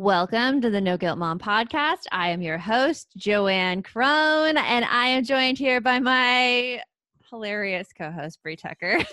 Welcome 0.00 0.62
to 0.62 0.70
the 0.70 0.80
No 0.80 0.96
Guilt 0.96 1.18
Mom 1.18 1.38
podcast. 1.38 2.06
I 2.10 2.30
am 2.30 2.40
your 2.40 2.56
host, 2.56 3.08
Joanne 3.18 3.82
Crohn, 3.82 4.56
and 4.56 4.84
I 4.86 5.08
am 5.08 5.24
joined 5.24 5.58
here 5.58 5.82
by 5.82 6.00
my 6.00 6.80
hilarious 7.28 7.88
co-host, 7.92 8.42
Brie 8.42 8.56
Tucker. 8.56 8.98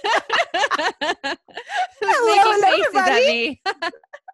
Hello, 2.01 2.77
everybody. 2.85 3.61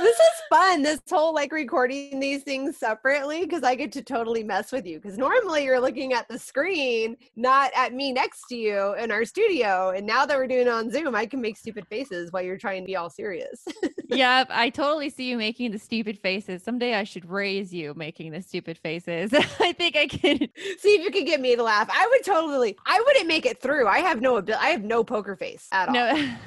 this 0.00 0.16
is 0.16 0.42
fun. 0.48 0.82
This 0.82 1.00
whole 1.08 1.34
like 1.34 1.52
recording 1.52 2.20
these 2.20 2.42
things 2.42 2.76
separately 2.76 3.40
because 3.40 3.62
I 3.62 3.74
get 3.74 3.92
to 3.92 4.02
totally 4.02 4.42
mess 4.42 4.72
with 4.72 4.86
you. 4.86 4.98
Because 4.98 5.18
normally 5.18 5.64
you're 5.64 5.80
looking 5.80 6.12
at 6.12 6.28
the 6.28 6.38
screen, 6.38 7.16
not 7.36 7.70
at 7.76 7.94
me 7.94 8.12
next 8.12 8.44
to 8.48 8.56
you 8.56 8.94
in 8.94 9.10
our 9.10 9.24
studio. 9.24 9.90
And 9.90 10.06
now 10.06 10.26
that 10.26 10.36
we're 10.36 10.46
doing 10.46 10.66
it 10.66 10.68
on 10.68 10.90
Zoom, 10.90 11.14
I 11.14 11.26
can 11.26 11.40
make 11.40 11.56
stupid 11.56 11.86
faces 11.88 12.32
while 12.32 12.42
you're 12.42 12.58
trying 12.58 12.82
to 12.82 12.86
be 12.86 12.96
all 12.96 13.10
serious. 13.10 13.64
yep, 14.08 14.48
I 14.50 14.70
totally 14.70 15.10
see 15.10 15.30
you 15.30 15.36
making 15.36 15.70
the 15.70 15.78
stupid 15.78 16.18
faces. 16.18 16.62
Someday 16.62 16.94
I 16.94 17.04
should 17.04 17.28
raise 17.28 17.72
you 17.72 17.94
making 17.94 18.32
the 18.32 18.42
stupid 18.42 18.78
faces. 18.78 19.32
I 19.60 19.72
think 19.72 19.96
I 19.96 20.06
can 20.06 20.38
see 20.78 20.94
if 20.94 21.04
you 21.04 21.10
can 21.10 21.24
get 21.24 21.40
me 21.40 21.56
to 21.56 21.62
laugh. 21.62 21.88
I 21.92 22.06
would 22.10 22.24
totally. 22.24 22.76
I 22.86 23.02
wouldn't 23.06 23.26
make 23.26 23.46
it 23.46 23.60
through. 23.60 23.86
I 23.86 23.98
have 23.98 24.20
no 24.20 24.36
ability. 24.36 24.62
I 24.62 24.70
have 24.70 24.82
no 24.82 25.04
poker 25.04 25.36
face 25.36 25.68
at 25.72 25.88
all. 25.88 25.94
No. 25.94 26.34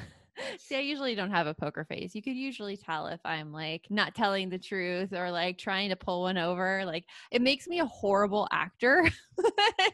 See, 0.60 0.76
I 0.76 0.80
usually 0.80 1.16
don't 1.16 1.32
have 1.32 1.48
a 1.48 1.54
poker 1.54 1.86
face. 1.86 2.16
You 2.16 2.22
could 2.22 2.36
usually 2.36 2.78
tell 2.78 3.08
if 3.08 3.20
I'm 3.26 3.52
like 3.52 3.88
not 3.90 4.16
telling 4.16 4.50
the 4.50 4.58
truth 4.58 5.14
or 5.14 5.32
like 5.32 5.58
trying 5.58 5.90
to 5.90 5.96
pull 5.96 6.22
one 6.22 6.38
over. 6.38 6.84
Like 6.86 7.06
it 7.32 7.42
makes 7.42 7.68
me 7.68 7.80
a 7.80 7.86
horrible 7.86 8.48
actor. 8.52 9.10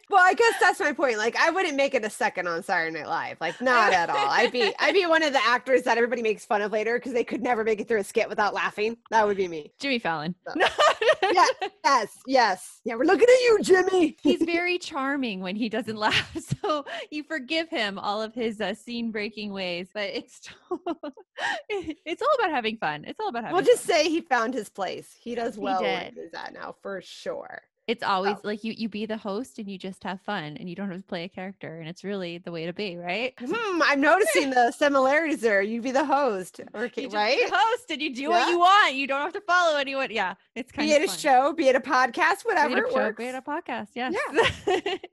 well, 0.10 0.22
I 0.22 0.34
guess 0.34 0.54
that's 0.60 0.80
my 0.80 0.94
point. 0.94 1.18
Like 1.18 1.36
I 1.38 1.50
wouldn't 1.50 1.76
make 1.76 1.94
it 1.94 2.06
a 2.06 2.10
second 2.10 2.48
on 2.48 2.64
Saturday 2.64 3.00
Night 3.00 3.08
Live. 3.08 3.38
Like 3.42 3.62
not 3.62 3.94
at 3.94 4.10
all. 4.10 4.18
I'd 4.18 4.52
be 4.52 4.74
I'd 4.80 4.94
be 4.94 5.06
one 5.06 5.24
of 5.24 5.34
the 5.34 5.44
actors 5.46 5.84
that 5.84 5.98
everybody 5.98 6.22
makes 6.22 6.46
fun 6.46 6.62
of 6.62 6.72
later 6.72 6.98
because 6.98 7.14
they 7.14 7.24
could 7.24 7.42
never 7.42 7.64
make 7.64 7.80
it 7.80 7.88
through 7.88 8.00
a 8.00 8.04
skit 8.04 8.30
without 8.30 8.54
laughing. 8.54 8.98
That 9.12 9.26
would 9.26 9.38
be 9.38 9.48
me. 9.48 9.72
Jimmy 9.80 10.00
Fallon. 10.00 10.36
So. 10.48 10.54
yeah, 11.32 11.46
yes, 11.84 12.18
yes. 12.28 12.82
Yeah, 12.84 12.96
we're 12.96 13.06
looking 13.06 13.28
at 13.28 13.42
you, 13.42 13.60
Jimmy. 13.62 14.18
He's 14.22 14.42
very 14.46 14.78
charming 14.78 15.40
when 15.42 15.56
he 15.56 15.70
doesn't 15.70 15.98
laugh. 15.98 16.38
So 16.64 16.86
you 17.10 17.24
forgive 17.24 17.70
him 17.70 18.00
all 18.00 18.22
of 18.22 18.34
his 18.34 18.62
uh, 18.62 18.74
scene 18.74 19.12
breaking 19.12 19.52
ways, 19.52 19.90
but 19.94 20.04
it's 20.04 20.33
it's 21.70 22.22
all 22.22 22.36
about 22.40 22.52
having 22.52 22.78
fun. 22.78 23.06
It's 23.06 23.20
all 23.20 23.30
about 23.30 23.44
having. 23.44 23.56
We'll 23.56 23.66
just 23.66 23.84
say 23.84 24.10
he 24.10 24.22
found 24.22 24.54
his 24.54 24.70
place. 24.70 25.16
He 25.20 25.36
does 25.36 25.58
well 25.58 25.80
he 25.80 25.86
where 25.86 26.12
he's 26.14 26.34
at 26.34 26.54
now 26.54 26.76
for 26.82 27.02
sure. 27.02 27.62
It's 27.86 28.02
always 28.02 28.36
oh. 28.38 28.42
like 28.46 28.64
you 28.64 28.74
you 28.78 28.88
be 28.88 29.06
the 29.06 29.18
host 29.18 29.60
and 29.60 29.70
you 29.70 29.78
just 29.78 30.06
have 30.06 30.22
fun 30.22 30.56
and 30.58 30.70
you 30.70 30.76
don't 30.76 30.90
have 30.90 31.02
to 31.02 31.04
play 31.04 31.26
a 31.26 31.30
character 31.30 31.80
and 31.80 31.90
it's 31.90 32.06
really 32.06 32.38
the 32.38 32.52
way 32.52 32.66
to 32.66 32.72
be, 32.72 32.96
right? 32.96 33.34
Hmm, 33.38 33.82
I'm 33.84 34.00
noticing 34.00 34.52
the 34.52 34.72
similarities 34.72 35.42
there. 35.42 35.62
You 35.62 35.82
be 35.82 35.92
the 35.92 36.06
host, 36.06 36.62
okay, 36.74 37.08
right? 37.08 37.38
host 37.52 37.92
and 37.92 38.02
you 38.02 38.16
do 38.16 38.22
yeah. 38.22 38.30
what 38.30 38.50
you 38.50 38.60
want. 38.60 38.96
You 38.96 39.06
don't 39.06 39.20
have 39.20 39.34
to 39.34 39.42
follow 39.42 39.78
anyone. 39.78 40.12
Yeah, 40.12 40.36
it's 40.56 40.72
kind 40.72 40.90
of 40.90 40.98
be 40.98 41.04
of 41.04 41.10
it 41.10 41.14
a 41.14 41.20
show, 41.20 41.52
be 41.52 41.68
it 41.68 41.76
a 41.76 41.82
podcast, 41.82 42.46
whatever. 42.46 42.76
Be 42.76 42.82
it 42.82 42.88
a, 42.88 42.92
show, 42.92 43.12
be 43.12 43.26
it 43.26 43.36
a 43.36 43.42
podcast. 43.42 43.90
Yes. 43.96 44.16
Yeah. 44.66 44.96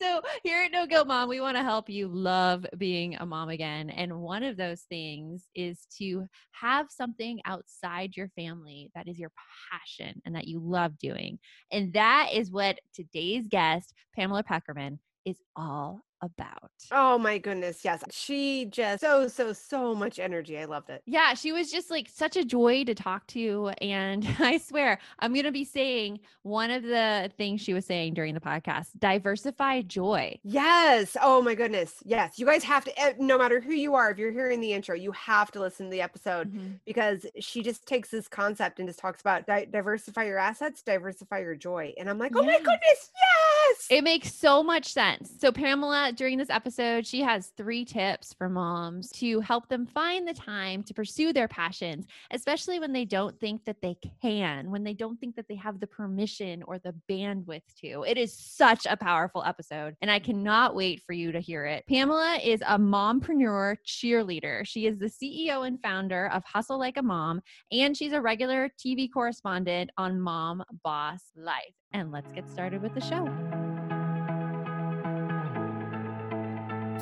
so 0.00 0.20
here 0.42 0.62
at 0.64 0.72
No 0.72 0.86
Guilt 0.86 1.08
Mom, 1.08 1.28
we 1.28 1.40
want 1.40 1.56
to 1.56 1.62
help 1.62 1.88
you 1.88 2.08
love 2.08 2.66
being 2.78 3.16
a 3.16 3.26
mom 3.26 3.48
again, 3.48 3.90
and 3.90 4.20
one 4.20 4.42
of 4.42 4.56
those 4.56 4.82
things 4.82 5.46
is 5.54 5.86
to 5.98 6.26
have 6.52 6.86
something 6.90 7.40
outside 7.44 8.16
your 8.16 8.28
family 8.30 8.90
that 8.94 9.08
is 9.08 9.18
your 9.18 9.32
passion 9.70 10.20
and 10.24 10.34
that 10.34 10.48
you 10.48 10.60
love 10.60 10.96
doing, 10.98 11.38
and 11.72 11.92
that 11.92 12.30
is 12.32 12.50
what 12.50 12.78
today's 12.94 13.46
guest, 13.48 13.92
Pamela 14.14 14.42
Pekerman, 14.42 14.98
is 15.24 15.38
all 15.56 16.05
about. 16.22 16.70
Oh 16.90 17.18
my 17.18 17.38
goodness, 17.38 17.84
yes. 17.84 18.02
She 18.10 18.66
just 18.66 19.00
so 19.00 19.28
so 19.28 19.52
so 19.52 19.94
much 19.94 20.18
energy. 20.18 20.58
I 20.58 20.64
loved 20.64 20.90
it. 20.90 21.02
Yeah, 21.06 21.34
she 21.34 21.52
was 21.52 21.70
just 21.70 21.90
like 21.90 22.08
such 22.08 22.36
a 22.36 22.44
joy 22.44 22.84
to 22.84 22.94
talk 22.94 23.26
to 23.28 23.72
and 23.80 24.26
I 24.38 24.58
swear, 24.58 24.98
I'm 25.18 25.32
going 25.32 25.44
to 25.44 25.52
be 25.52 25.64
saying 25.64 26.20
one 26.42 26.70
of 26.70 26.82
the 26.82 27.30
things 27.36 27.60
she 27.60 27.74
was 27.74 27.84
saying 27.84 28.14
during 28.14 28.34
the 28.34 28.40
podcast, 28.40 28.88
diversify 28.98 29.82
joy. 29.82 30.38
Yes. 30.42 31.16
Oh 31.20 31.42
my 31.42 31.54
goodness. 31.54 31.94
Yes. 32.04 32.38
You 32.38 32.46
guys 32.46 32.64
have 32.64 32.84
to 32.84 33.00
eh, 33.00 33.14
no 33.18 33.38
matter 33.38 33.60
who 33.60 33.72
you 33.72 33.94
are, 33.94 34.10
if 34.10 34.18
you're 34.18 34.32
hearing 34.32 34.60
the 34.60 34.72
intro, 34.72 34.94
you 34.94 35.12
have 35.12 35.50
to 35.52 35.60
listen 35.60 35.86
to 35.86 35.90
the 35.90 36.02
episode 36.02 36.52
mm-hmm. 36.52 36.72
because 36.84 37.26
she 37.40 37.62
just 37.62 37.86
takes 37.86 38.10
this 38.10 38.28
concept 38.28 38.78
and 38.78 38.88
just 38.88 38.98
talks 38.98 39.20
about 39.20 39.46
di- 39.46 39.66
diversify 39.66 40.24
your 40.24 40.38
assets, 40.38 40.82
diversify 40.82 41.40
your 41.40 41.54
joy. 41.54 41.92
And 41.98 42.08
I'm 42.08 42.18
like, 42.18 42.32
"Oh 42.34 42.42
my 42.42 42.56
goodness, 42.58 43.10
yes!" 43.14 43.55
It 43.90 44.02
makes 44.02 44.34
so 44.34 44.62
much 44.62 44.92
sense. 44.92 45.32
So 45.38 45.52
Pamela 45.52 46.12
during 46.14 46.38
this 46.38 46.50
episode, 46.50 47.06
she 47.06 47.20
has 47.22 47.52
three 47.56 47.84
tips 47.84 48.34
for 48.34 48.48
moms 48.48 49.10
to 49.12 49.40
help 49.40 49.68
them 49.68 49.86
find 49.86 50.26
the 50.26 50.34
time 50.34 50.82
to 50.84 50.94
pursue 50.94 51.32
their 51.32 51.48
passions, 51.48 52.06
especially 52.30 52.78
when 52.80 52.92
they 52.92 53.04
don't 53.04 53.38
think 53.40 53.64
that 53.64 53.80
they 53.80 53.96
can, 54.22 54.70
when 54.70 54.84
they 54.84 54.94
don't 54.94 55.18
think 55.20 55.36
that 55.36 55.46
they 55.48 55.56
have 55.56 55.80
the 55.80 55.86
permission 55.86 56.62
or 56.64 56.78
the 56.78 56.94
bandwidth 57.10 57.62
to. 57.80 58.04
It 58.06 58.18
is 58.18 58.32
such 58.32 58.86
a 58.86 58.96
powerful 58.96 59.44
episode, 59.44 59.94
and 60.02 60.10
I 60.10 60.18
cannot 60.18 60.74
wait 60.74 61.02
for 61.06 61.12
you 61.12 61.32
to 61.32 61.40
hear 61.40 61.64
it. 61.64 61.84
Pamela 61.88 62.38
is 62.42 62.60
a 62.66 62.78
mompreneur 62.78 63.76
cheerleader. 63.86 64.66
She 64.66 64.86
is 64.86 64.98
the 64.98 65.06
CEO 65.06 65.66
and 65.66 65.80
founder 65.80 66.28
of 66.32 66.42
Hustle 66.44 66.78
Like 66.78 66.96
a 66.96 67.02
Mom, 67.02 67.40
and 67.70 67.96
she's 67.96 68.12
a 68.12 68.20
regular 68.20 68.70
TV 68.78 69.08
correspondent 69.12 69.90
on 69.96 70.20
Mom 70.20 70.62
Boss 70.82 71.20
Life. 71.36 71.74
And 71.96 72.12
let's 72.12 72.30
get 72.32 72.46
started 72.50 72.82
with 72.82 72.92
the 72.92 73.00
show. 73.00 73.24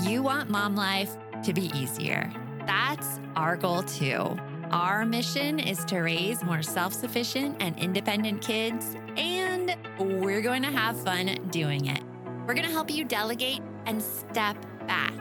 You 0.08 0.22
want 0.22 0.48
mom 0.48 0.76
life 0.76 1.16
to 1.42 1.52
be 1.52 1.62
easier. 1.76 2.32
That's 2.64 3.18
our 3.34 3.56
goal 3.56 3.82
too. 3.82 4.36
Our 4.70 5.04
mission 5.04 5.58
is 5.58 5.84
to 5.86 5.98
raise 5.98 6.44
more 6.44 6.62
self 6.62 6.92
sufficient 6.92 7.56
and 7.58 7.76
independent 7.76 8.40
kids, 8.40 8.94
and 9.16 9.76
we're 9.98 10.42
going 10.42 10.62
to 10.62 10.70
have 10.70 10.96
fun 11.02 11.40
doing 11.50 11.86
it. 11.86 12.00
We're 12.46 12.54
going 12.54 12.68
to 12.68 12.72
help 12.72 12.88
you 12.88 13.04
delegate 13.04 13.62
and 13.86 14.00
step 14.00 14.56
back. 14.86 15.12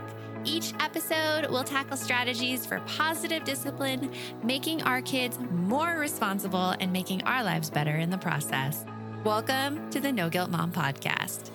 Each 0.46 0.72
episode 0.82 1.48
we'll 1.50 1.64
tackle 1.64 1.98
strategies 1.98 2.64
for 2.64 2.80
positive 2.82 3.44
discipline, 3.44 4.14
making 4.44 4.84
our 4.84 5.02
kids 5.02 5.40
more 5.50 5.98
responsible 5.98 6.76
and 6.80 6.94
making 6.94 7.24
our 7.24 7.44
lives 7.44 7.72
better 7.72 7.96
in 7.96 8.12
the 8.12 8.20
process. 8.20 8.86
Welcome 9.24 9.90
to 9.92 10.02
the 10.02 10.12
No 10.12 10.30
Guilt 10.30 10.50
Mom 10.50 10.74
Podcast. 10.74 11.50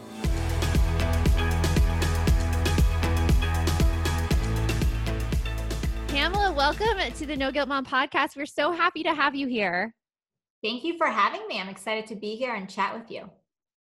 Pamela, 6.09 6.55
welcome 6.55 7.13
to 7.13 7.27
the 7.27 7.37
No 7.37 7.53
Guilt 7.53 7.69
Mom 7.69 7.85
Podcast. 7.85 8.39
We're 8.39 8.47
so 8.47 8.73
happy 8.73 9.03
to 9.03 9.13
have 9.13 9.35
you 9.35 9.49
here. 9.49 9.95
Thank 10.65 10.83
you 10.83 10.97
for 10.97 11.09
having 11.09 11.47
me. 11.47 11.61
I'm 11.61 11.69
excited 11.69 12.07
to 12.07 12.15
be 12.15 12.37
here 12.37 12.55
and 12.55 12.71
chat 12.71 12.99
with 12.99 13.11
you. 13.11 13.29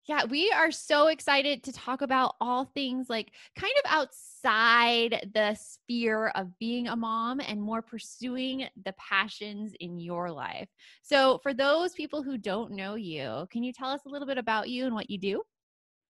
Yeah, 0.06 0.24
we 0.26 0.50
are 0.50 0.70
so 0.70 1.06
excited 1.06 1.62
to 1.62 1.72
talk 1.72 2.02
about 2.02 2.34
all 2.38 2.66
things 2.66 3.08
like 3.08 3.32
kind 3.56 3.72
of 3.82 3.90
outside 3.90 5.30
the 5.32 5.54
sphere 5.54 6.28
of 6.34 6.58
being 6.58 6.88
a 6.88 6.96
mom 6.96 7.40
and 7.40 7.62
more 7.62 7.80
pursuing 7.80 8.66
the 8.84 8.92
passions 8.98 9.72
in 9.80 9.98
your 9.98 10.30
life. 10.30 10.68
So, 11.02 11.38
for 11.42 11.54
those 11.54 11.94
people 11.94 12.22
who 12.22 12.36
don't 12.36 12.72
know 12.72 12.96
you, 12.96 13.46
can 13.50 13.62
you 13.62 13.72
tell 13.72 13.88
us 13.88 14.02
a 14.04 14.10
little 14.10 14.28
bit 14.28 14.36
about 14.36 14.68
you 14.68 14.84
and 14.84 14.94
what 14.94 15.08
you 15.08 15.16
do? 15.16 15.42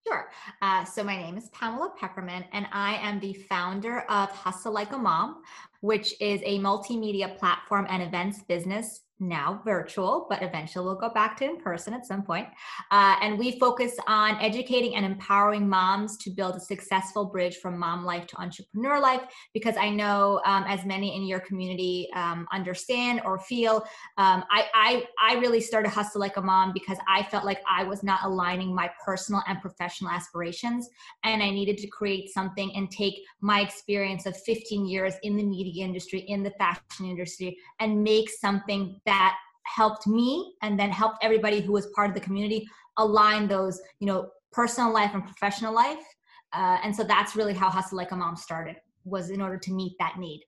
Sure. 0.05 0.29
Uh, 0.61 0.85
so, 0.85 1.05
my 1.05 1.17
name 1.17 1.39
is 1.39 1.49
Pamela 1.51 1.95
Pekerman, 1.97 2.45
and 2.53 2.67
I 2.73 2.97
am 2.97 3.21
the 3.21 3.35
founder 3.49 4.01
of 4.11 4.29
Hustle 4.31 4.73
Like 4.73 4.93
a 4.93 4.99
Mom, 4.99 5.43
which 5.83 6.21
is 6.21 6.41
a 6.45 6.59
multimedia 6.59 7.39
platform 7.39 7.87
and 7.89 8.03
events 8.03 8.43
business 8.43 9.03
now 9.21 9.61
virtual, 9.65 10.27
but 10.29 10.43
eventually 10.43 10.85
we'll 10.85 10.95
go 10.97 11.09
back 11.09 11.37
to 11.37 11.45
in 11.45 11.57
person 11.57 11.95
at 11.95 12.07
some 12.07 12.23
point. 12.23 12.49
Uh, 12.91 13.17
and 13.23 13.39
we 13.39 13.59
focus 13.59 13.95
on 14.07 14.37
educating 14.41 14.97
and 14.97 15.05
empowering 15.05 15.69
moms 15.69 16.17
to 16.19 16.31
build 16.31 16.57
a 16.57 16.61
successful 16.61 17.25
bridge 17.25 17.57
from 17.59 17.79
mom 17.79 18.05
life 18.05 18.27
to 18.27 18.41
entrepreneur 18.41 18.99
life. 19.01 19.23
Because 19.53 19.77
I 19.77 19.91
know, 19.91 20.41
um, 20.45 20.65
as 20.67 20.85
many 20.85 21.17
in 21.17 21.25
your 21.25 21.41
community 21.41 22.09
um, 22.15 22.47
understand 22.53 23.23
or 23.25 23.39
feel, 23.39 23.77
um, 24.19 24.45
I, 24.51 24.67
I 24.75 25.05
I 25.21 25.35
really 25.39 25.61
started 25.61 25.91
hustle 25.91 26.21
like 26.21 26.37
a 26.37 26.43
mom 26.43 26.73
because 26.73 26.99
I 27.09 27.23
felt 27.25 27.45
like 27.45 27.63
I 27.69 27.85
was 27.85 28.03
not 28.03 28.21
aligning 28.25 28.75
my 28.75 28.91
personal 29.05 29.43
and 29.47 29.61
professional 29.61 30.11
aspirations, 30.11 30.89
and 31.23 31.43
I 31.43 31.51
needed 31.51 31.79
to 31.79 31.87
create 31.87 32.31
something 32.31 32.75
and 32.75 32.91
take 32.91 33.15
my 33.41 33.61
experience 33.61 34.27
of 34.27 34.37
15 34.43 34.87
years 34.87 35.15
in 35.23 35.37
the 35.37 35.45
media 35.45 35.85
industry, 35.85 36.21
in 36.21 36.43
the 36.43 36.51
fashion 36.53 37.07
industry, 37.07 37.57
and 37.81 38.03
make 38.03 38.29
something 38.29 39.01
that 39.07 39.37
helped 39.65 40.07
me 40.07 40.55
and 40.63 40.79
then 40.79 40.91
helped 40.91 41.19
everybody 41.23 41.61
who 41.61 41.73
was 41.73 41.87
part 41.89 42.09
of 42.09 42.15
the 42.15 42.21
community 42.21 42.67
align 42.99 43.49
those 43.49 43.81
you 43.99 44.07
know 44.07 44.29
personal 44.53 44.93
life 44.93 45.11
and 45.15 45.25
professional 45.25 45.75
life. 45.75 46.05
Uh, 46.53 46.79
and 46.85 46.95
so 46.95 47.03
that's 47.03 47.35
really 47.35 47.55
how 47.55 47.69
hustle 47.69 47.97
like 47.97 48.13
a 48.13 48.17
mom 48.17 48.37
started 48.37 48.77
was 49.05 49.31
in 49.31 49.43
order 49.43 49.59
to 49.59 49.73
meet 49.73 49.95
that 49.99 50.19
need 50.19 50.45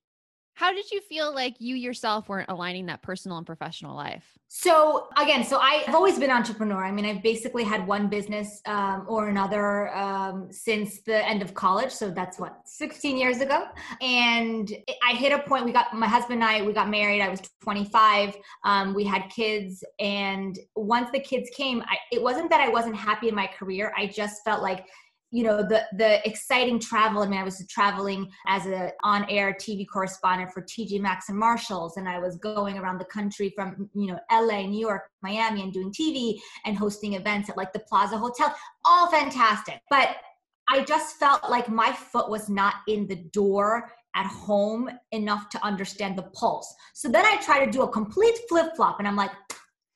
how 0.56 0.72
did 0.72 0.90
you 0.90 1.02
feel 1.02 1.34
like 1.34 1.54
you 1.58 1.76
yourself 1.76 2.30
weren't 2.30 2.48
aligning 2.48 2.86
that 2.86 3.02
personal 3.02 3.36
and 3.36 3.46
professional 3.46 3.94
life? 3.94 4.24
So 4.48 5.08
again, 5.18 5.44
so 5.44 5.58
I've 5.58 5.94
always 5.94 6.18
been 6.18 6.30
entrepreneur. 6.30 6.82
I 6.82 6.90
mean, 6.90 7.04
I've 7.04 7.22
basically 7.22 7.62
had 7.62 7.86
one 7.86 8.08
business 8.08 8.62
um, 8.64 9.04
or 9.06 9.28
another 9.28 9.94
um, 9.94 10.48
since 10.50 11.02
the 11.02 11.28
end 11.28 11.42
of 11.42 11.52
college. 11.52 11.90
So 11.90 12.10
that's 12.10 12.38
what 12.38 12.60
16 12.64 13.18
years 13.18 13.42
ago. 13.42 13.66
And 14.00 14.74
I 15.06 15.12
hit 15.12 15.30
a 15.30 15.40
point. 15.40 15.66
We 15.66 15.72
got 15.72 15.92
my 15.92 16.08
husband 16.08 16.42
and 16.42 16.50
I. 16.50 16.62
We 16.62 16.72
got 16.72 16.88
married. 16.88 17.20
I 17.20 17.28
was 17.28 17.42
25. 17.62 18.34
Um, 18.64 18.94
we 18.94 19.04
had 19.04 19.28
kids, 19.28 19.84
and 20.00 20.58
once 20.74 21.10
the 21.12 21.20
kids 21.20 21.50
came, 21.54 21.82
I, 21.82 21.98
it 22.12 22.22
wasn't 22.22 22.48
that 22.48 22.62
I 22.62 22.70
wasn't 22.70 22.96
happy 22.96 23.28
in 23.28 23.34
my 23.34 23.46
career. 23.46 23.92
I 23.94 24.06
just 24.06 24.42
felt 24.42 24.62
like 24.62 24.86
you 25.36 25.42
know 25.42 25.58
the 25.58 25.84
the 25.92 26.26
exciting 26.26 26.78
travel. 26.80 27.22
I 27.22 27.26
mean 27.26 27.38
i 27.38 27.44
was 27.44 27.62
traveling 27.68 28.30
as 28.46 28.64
an 28.64 28.90
on-air 29.02 29.52
tv 29.52 29.86
correspondent 29.86 30.50
for 30.50 30.62
tj 30.62 30.98
maxx 30.98 31.28
and 31.28 31.38
marshalls 31.38 31.98
and 31.98 32.08
i 32.08 32.18
was 32.18 32.36
going 32.38 32.78
around 32.78 32.98
the 32.98 33.04
country 33.04 33.52
from 33.54 33.90
you 33.94 34.06
know 34.06 34.18
la 34.32 34.62
new 34.62 34.80
york 34.80 35.02
miami 35.22 35.60
and 35.62 35.72
doing 35.74 35.92
tv 35.92 36.38
and 36.64 36.76
hosting 36.76 37.12
events 37.14 37.50
at 37.50 37.56
like 37.56 37.72
the 37.74 37.80
plaza 37.80 38.16
hotel. 38.16 38.54
All 38.86 39.10
fantastic. 39.10 39.78
But 39.90 40.16
i 40.70 40.82
just 40.84 41.16
felt 41.16 41.50
like 41.50 41.68
my 41.68 41.92
foot 41.92 42.30
was 42.30 42.48
not 42.48 42.76
in 42.88 43.06
the 43.06 43.20
door 43.40 43.92
at 44.14 44.26
home 44.26 44.88
enough 45.12 45.50
to 45.50 45.62
understand 45.62 46.16
the 46.16 46.28
pulse. 46.40 46.74
So 46.94 47.08
then 47.10 47.26
i 47.26 47.36
try 47.36 47.62
to 47.62 47.70
do 47.70 47.82
a 47.82 47.88
complete 47.88 48.38
flip-flop 48.48 49.00
and 49.00 49.06
i'm 49.06 49.16
like 49.16 49.32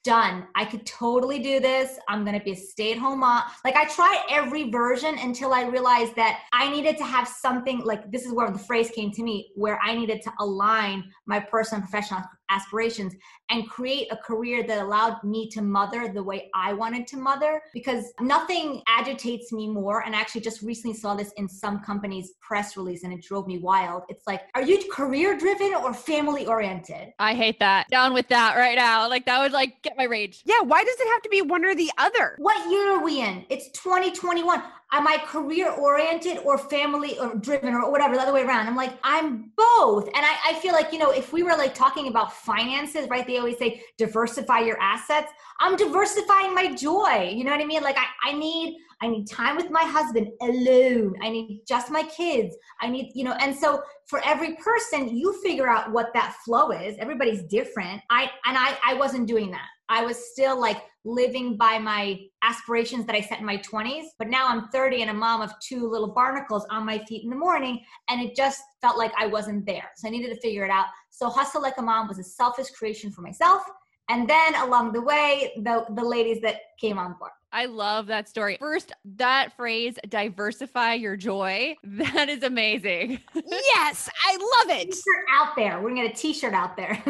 done. 0.02 0.46
I 0.54 0.64
could 0.64 0.86
totally 0.86 1.38
do 1.38 1.60
this. 1.60 1.98
I'm 2.08 2.24
going 2.24 2.38
to 2.38 2.44
be 2.44 2.52
a 2.52 2.56
stay 2.56 2.92
at 2.92 2.98
home 2.98 3.20
mom. 3.20 3.42
Like 3.64 3.76
I 3.76 3.86
tried 3.86 4.24
every 4.30 4.70
version 4.70 5.18
until 5.18 5.52
I 5.52 5.64
realized 5.64 6.16
that 6.16 6.40
I 6.52 6.70
needed 6.70 6.96
to 6.98 7.04
have 7.04 7.28
something 7.28 7.80
like 7.84 8.10
this 8.10 8.24
is 8.24 8.32
where 8.32 8.50
the 8.50 8.58
phrase 8.58 8.90
came 8.90 9.10
to 9.12 9.22
me 9.22 9.50
where 9.56 9.78
I 9.82 9.94
needed 9.94 10.22
to 10.22 10.32
align 10.38 11.04
my 11.26 11.40
personal 11.40 11.82
and 11.82 11.90
professional 11.90 12.22
aspirations 12.50 13.14
and 13.50 13.68
create 13.68 14.08
a 14.12 14.16
career 14.16 14.62
that 14.66 14.82
allowed 14.82 15.22
me 15.24 15.48
to 15.50 15.62
mother 15.62 16.12
the 16.12 16.22
way 16.22 16.50
I 16.54 16.72
wanted 16.72 17.06
to 17.08 17.16
mother 17.16 17.62
because 17.72 18.12
nothing 18.20 18.82
agitates 18.88 19.52
me 19.52 19.68
more. 19.68 20.04
And 20.04 20.14
I 20.14 20.20
actually 20.20 20.42
just 20.42 20.62
recently 20.62 20.96
saw 20.96 21.14
this 21.14 21.32
in 21.36 21.48
some 21.48 21.80
company's 21.80 22.32
press 22.40 22.76
release 22.76 23.04
and 23.04 23.12
it 23.12 23.22
drove 23.22 23.46
me 23.46 23.58
wild. 23.58 24.02
It's 24.08 24.26
like, 24.26 24.42
are 24.54 24.62
you 24.62 24.80
career 24.90 25.36
driven 25.36 25.74
or 25.74 25.92
family 25.94 26.46
oriented? 26.46 27.12
I 27.18 27.34
hate 27.34 27.58
that. 27.60 27.88
Down 27.90 28.12
with 28.12 28.28
that 28.28 28.56
right 28.56 28.76
now. 28.76 29.08
Like 29.08 29.26
that 29.26 29.40
would 29.40 29.52
like 29.52 29.82
get 29.82 29.96
my 29.96 30.04
rage. 30.04 30.42
Yeah. 30.44 30.60
Why 30.62 30.84
does 30.84 30.96
it 30.98 31.08
have 31.08 31.22
to 31.22 31.28
be 31.28 31.42
one 31.42 31.64
or 31.64 31.74
the 31.74 31.90
other? 31.98 32.36
What 32.38 32.70
year 32.70 32.96
are 32.96 33.04
we 33.04 33.20
in? 33.20 33.44
It's 33.48 33.68
2021 33.70 34.62
am 34.92 35.06
I 35.06 35.18
career 35.18 35.70
oriented 35.70 36.38
or 36.38 36.58
family 36.58 37.18
or 37.18 37.34
driven 37.36 37.74
or 37.74 37.90
whatever, 37.90 38.14
the 38.14 38.22
other 38.22 38.32
way 38.32 38.42
around? 38.42 38.66
I'm 38.66 38.76
like, 38.76 38.92
I'm 39.04 39.50
both. 39.56 40.06
And 40.06 40.16
I, 40.16 40.36
I 40.48 40.54
feel 40.54 40.72
like, 40.72 40.92
you 40.92 40.98
know, 40.98 41.10
if 41.10 41.32
we 41.32 41.42
were 41.42 41.56
like 41.56 41.74
talking 41.74 42.08
about 42.08 42.32
finances, 42.32 43.08
right? 43.08 43.26
They 43.26 43.38
always 43.38 43.58
say 43.58 43.82
diversify 43.98 44.60
your 44.60 44.80
assets. 44.80 45.30
I'm 45.60 45.76
diversifying 45.76 46.54
my 46.54 46.74
joy. 46.74 47.32
You 47.34 47.44
know 47.44 47.52
what 47.52 47.60
I 47.60 47.66
mean? 47.66 47.82
Like 47.82 47.98
I, 47.98 48.30
I 48.30 48.32
need, 48.32 48.78
I 49.02 49.08
need 49.08 49.26
time 49.26 49.56
with 49.56 49.70
my 49.70 49.82
husband 49.82 50.28
alone. 50.42 51.14
I 51.22 51.30
need 51.30 51.62
just 51.66 51.90
my 51.90 52.02
kids. 52.02 52.56
I 52.80 52.88
need, 52.88 53.12
you 53.14 53.24
know, 53.24 53.34
and 53.40 53.54
so 53.54 53.82
for 54.06 54.20
every 54.24 54.56
person, 54.56 55.16
you 55.16 55.40
figure 55.42 55.68
out 55.68 55.92
what 55.92 56.12
that 56.14 56.34
flow 56.44 56.70
is. 56.72 56.96
Everybody's 56.98 57.42
different. 57.44 58.02
I 58.10 58.24
and 58.44 58.58
I 58.58 58.76
I 58.84 58.94
wasn't 58.94 59.28
doing 59.28 59.50
that. 59.52 59.68
I 59.90 60.04
was 60.04 60.30
still 60.30 60.58
like 60.58 60.82
living 61.04 61.56
by 61.56 61.78
my 61.78 62.20
aspirations 62.42 63.06
that 63.06 63.16
I 63.16 63.20
set 63.20 63.40
in 63.40 63.44
my 63.44 63.56
20s. 63.58 64.04
But 64.18 64.28
now 64.28 64.46
I'm 64.48 64.68
30 64.68 65.02
and 65.02 65.10
a 65.10 65.14
mom 65.14 65.42
of 65.42 65.52
two 65.60 65.88
little 65.88 66.12
barnacles 66.12 66.64
on 66.70 66.86
my 66.86 66.98
feet 67.06 67.24
in 67.24 67.30
the 67.30 67.36
morning. 67.36 67.80
And 68.08 68.20
it 68.22 68.36
just 68.36 68.62
felt 68.80 68.96
like 68.96 69.12
I 69.18 69.26
wasn't 69.26 69.66
there. 69.66 69.90
So 69.96 70.06
I 70.06 70.10
needed 70.10 70.32
to 70.32 70.40
figure 70.40 70.64
it 70.64 70.70
out. 70.70 70.86
So 71.10 71.28
Hustle 71.28 71.60
Like 71.60 71.78
a 71.78 71.82
Mom 71.82 72.06
was 72.06 72.18
a 72.18 72.24
selfish 72.24 72.70
creation 72.70 73.10
for 73.10 73.22
myself. 73.22 73.62
And 74.08 74.28
then 74.28 74.54
along 74.56 74.92
the 74.92 75.02
way, 75.02 75.52
the, 75.56 75.84
the 75.94 76.04
ladies 76.04 76.40
that 76.42 76.56
came 76.80 76.98
on 76.98 77.16
board. 77.18 77.32
I 77.52 77.66
love 77.66 78.06
that 78.06 78.28
story. 78.28 78.56
First, 78.60 78.92
that 79.16 79.56
phrase, 79.56 79.98
diversify 80.08 80.94
your 80.94 81.16
joy, 81.16 81.76
that 81.84 82.28
is 82.28 82.42
amazing. 82.42 83.20
yes, 83.34 84.08
I 84.26 84.36
love 84.36 84.78
it. 84.78 84.86
T-shirt 84.86 85.24
out 85.30 85.56
there. 85.56 85.80
We're 85.80 85.90
going 85.90 86.02
to 86.02 86.08
get 86.08 86.18
a 86.18 86.20
t-shirt 86.20 86.54
out 86.54 86.76
there. 86.76 87.02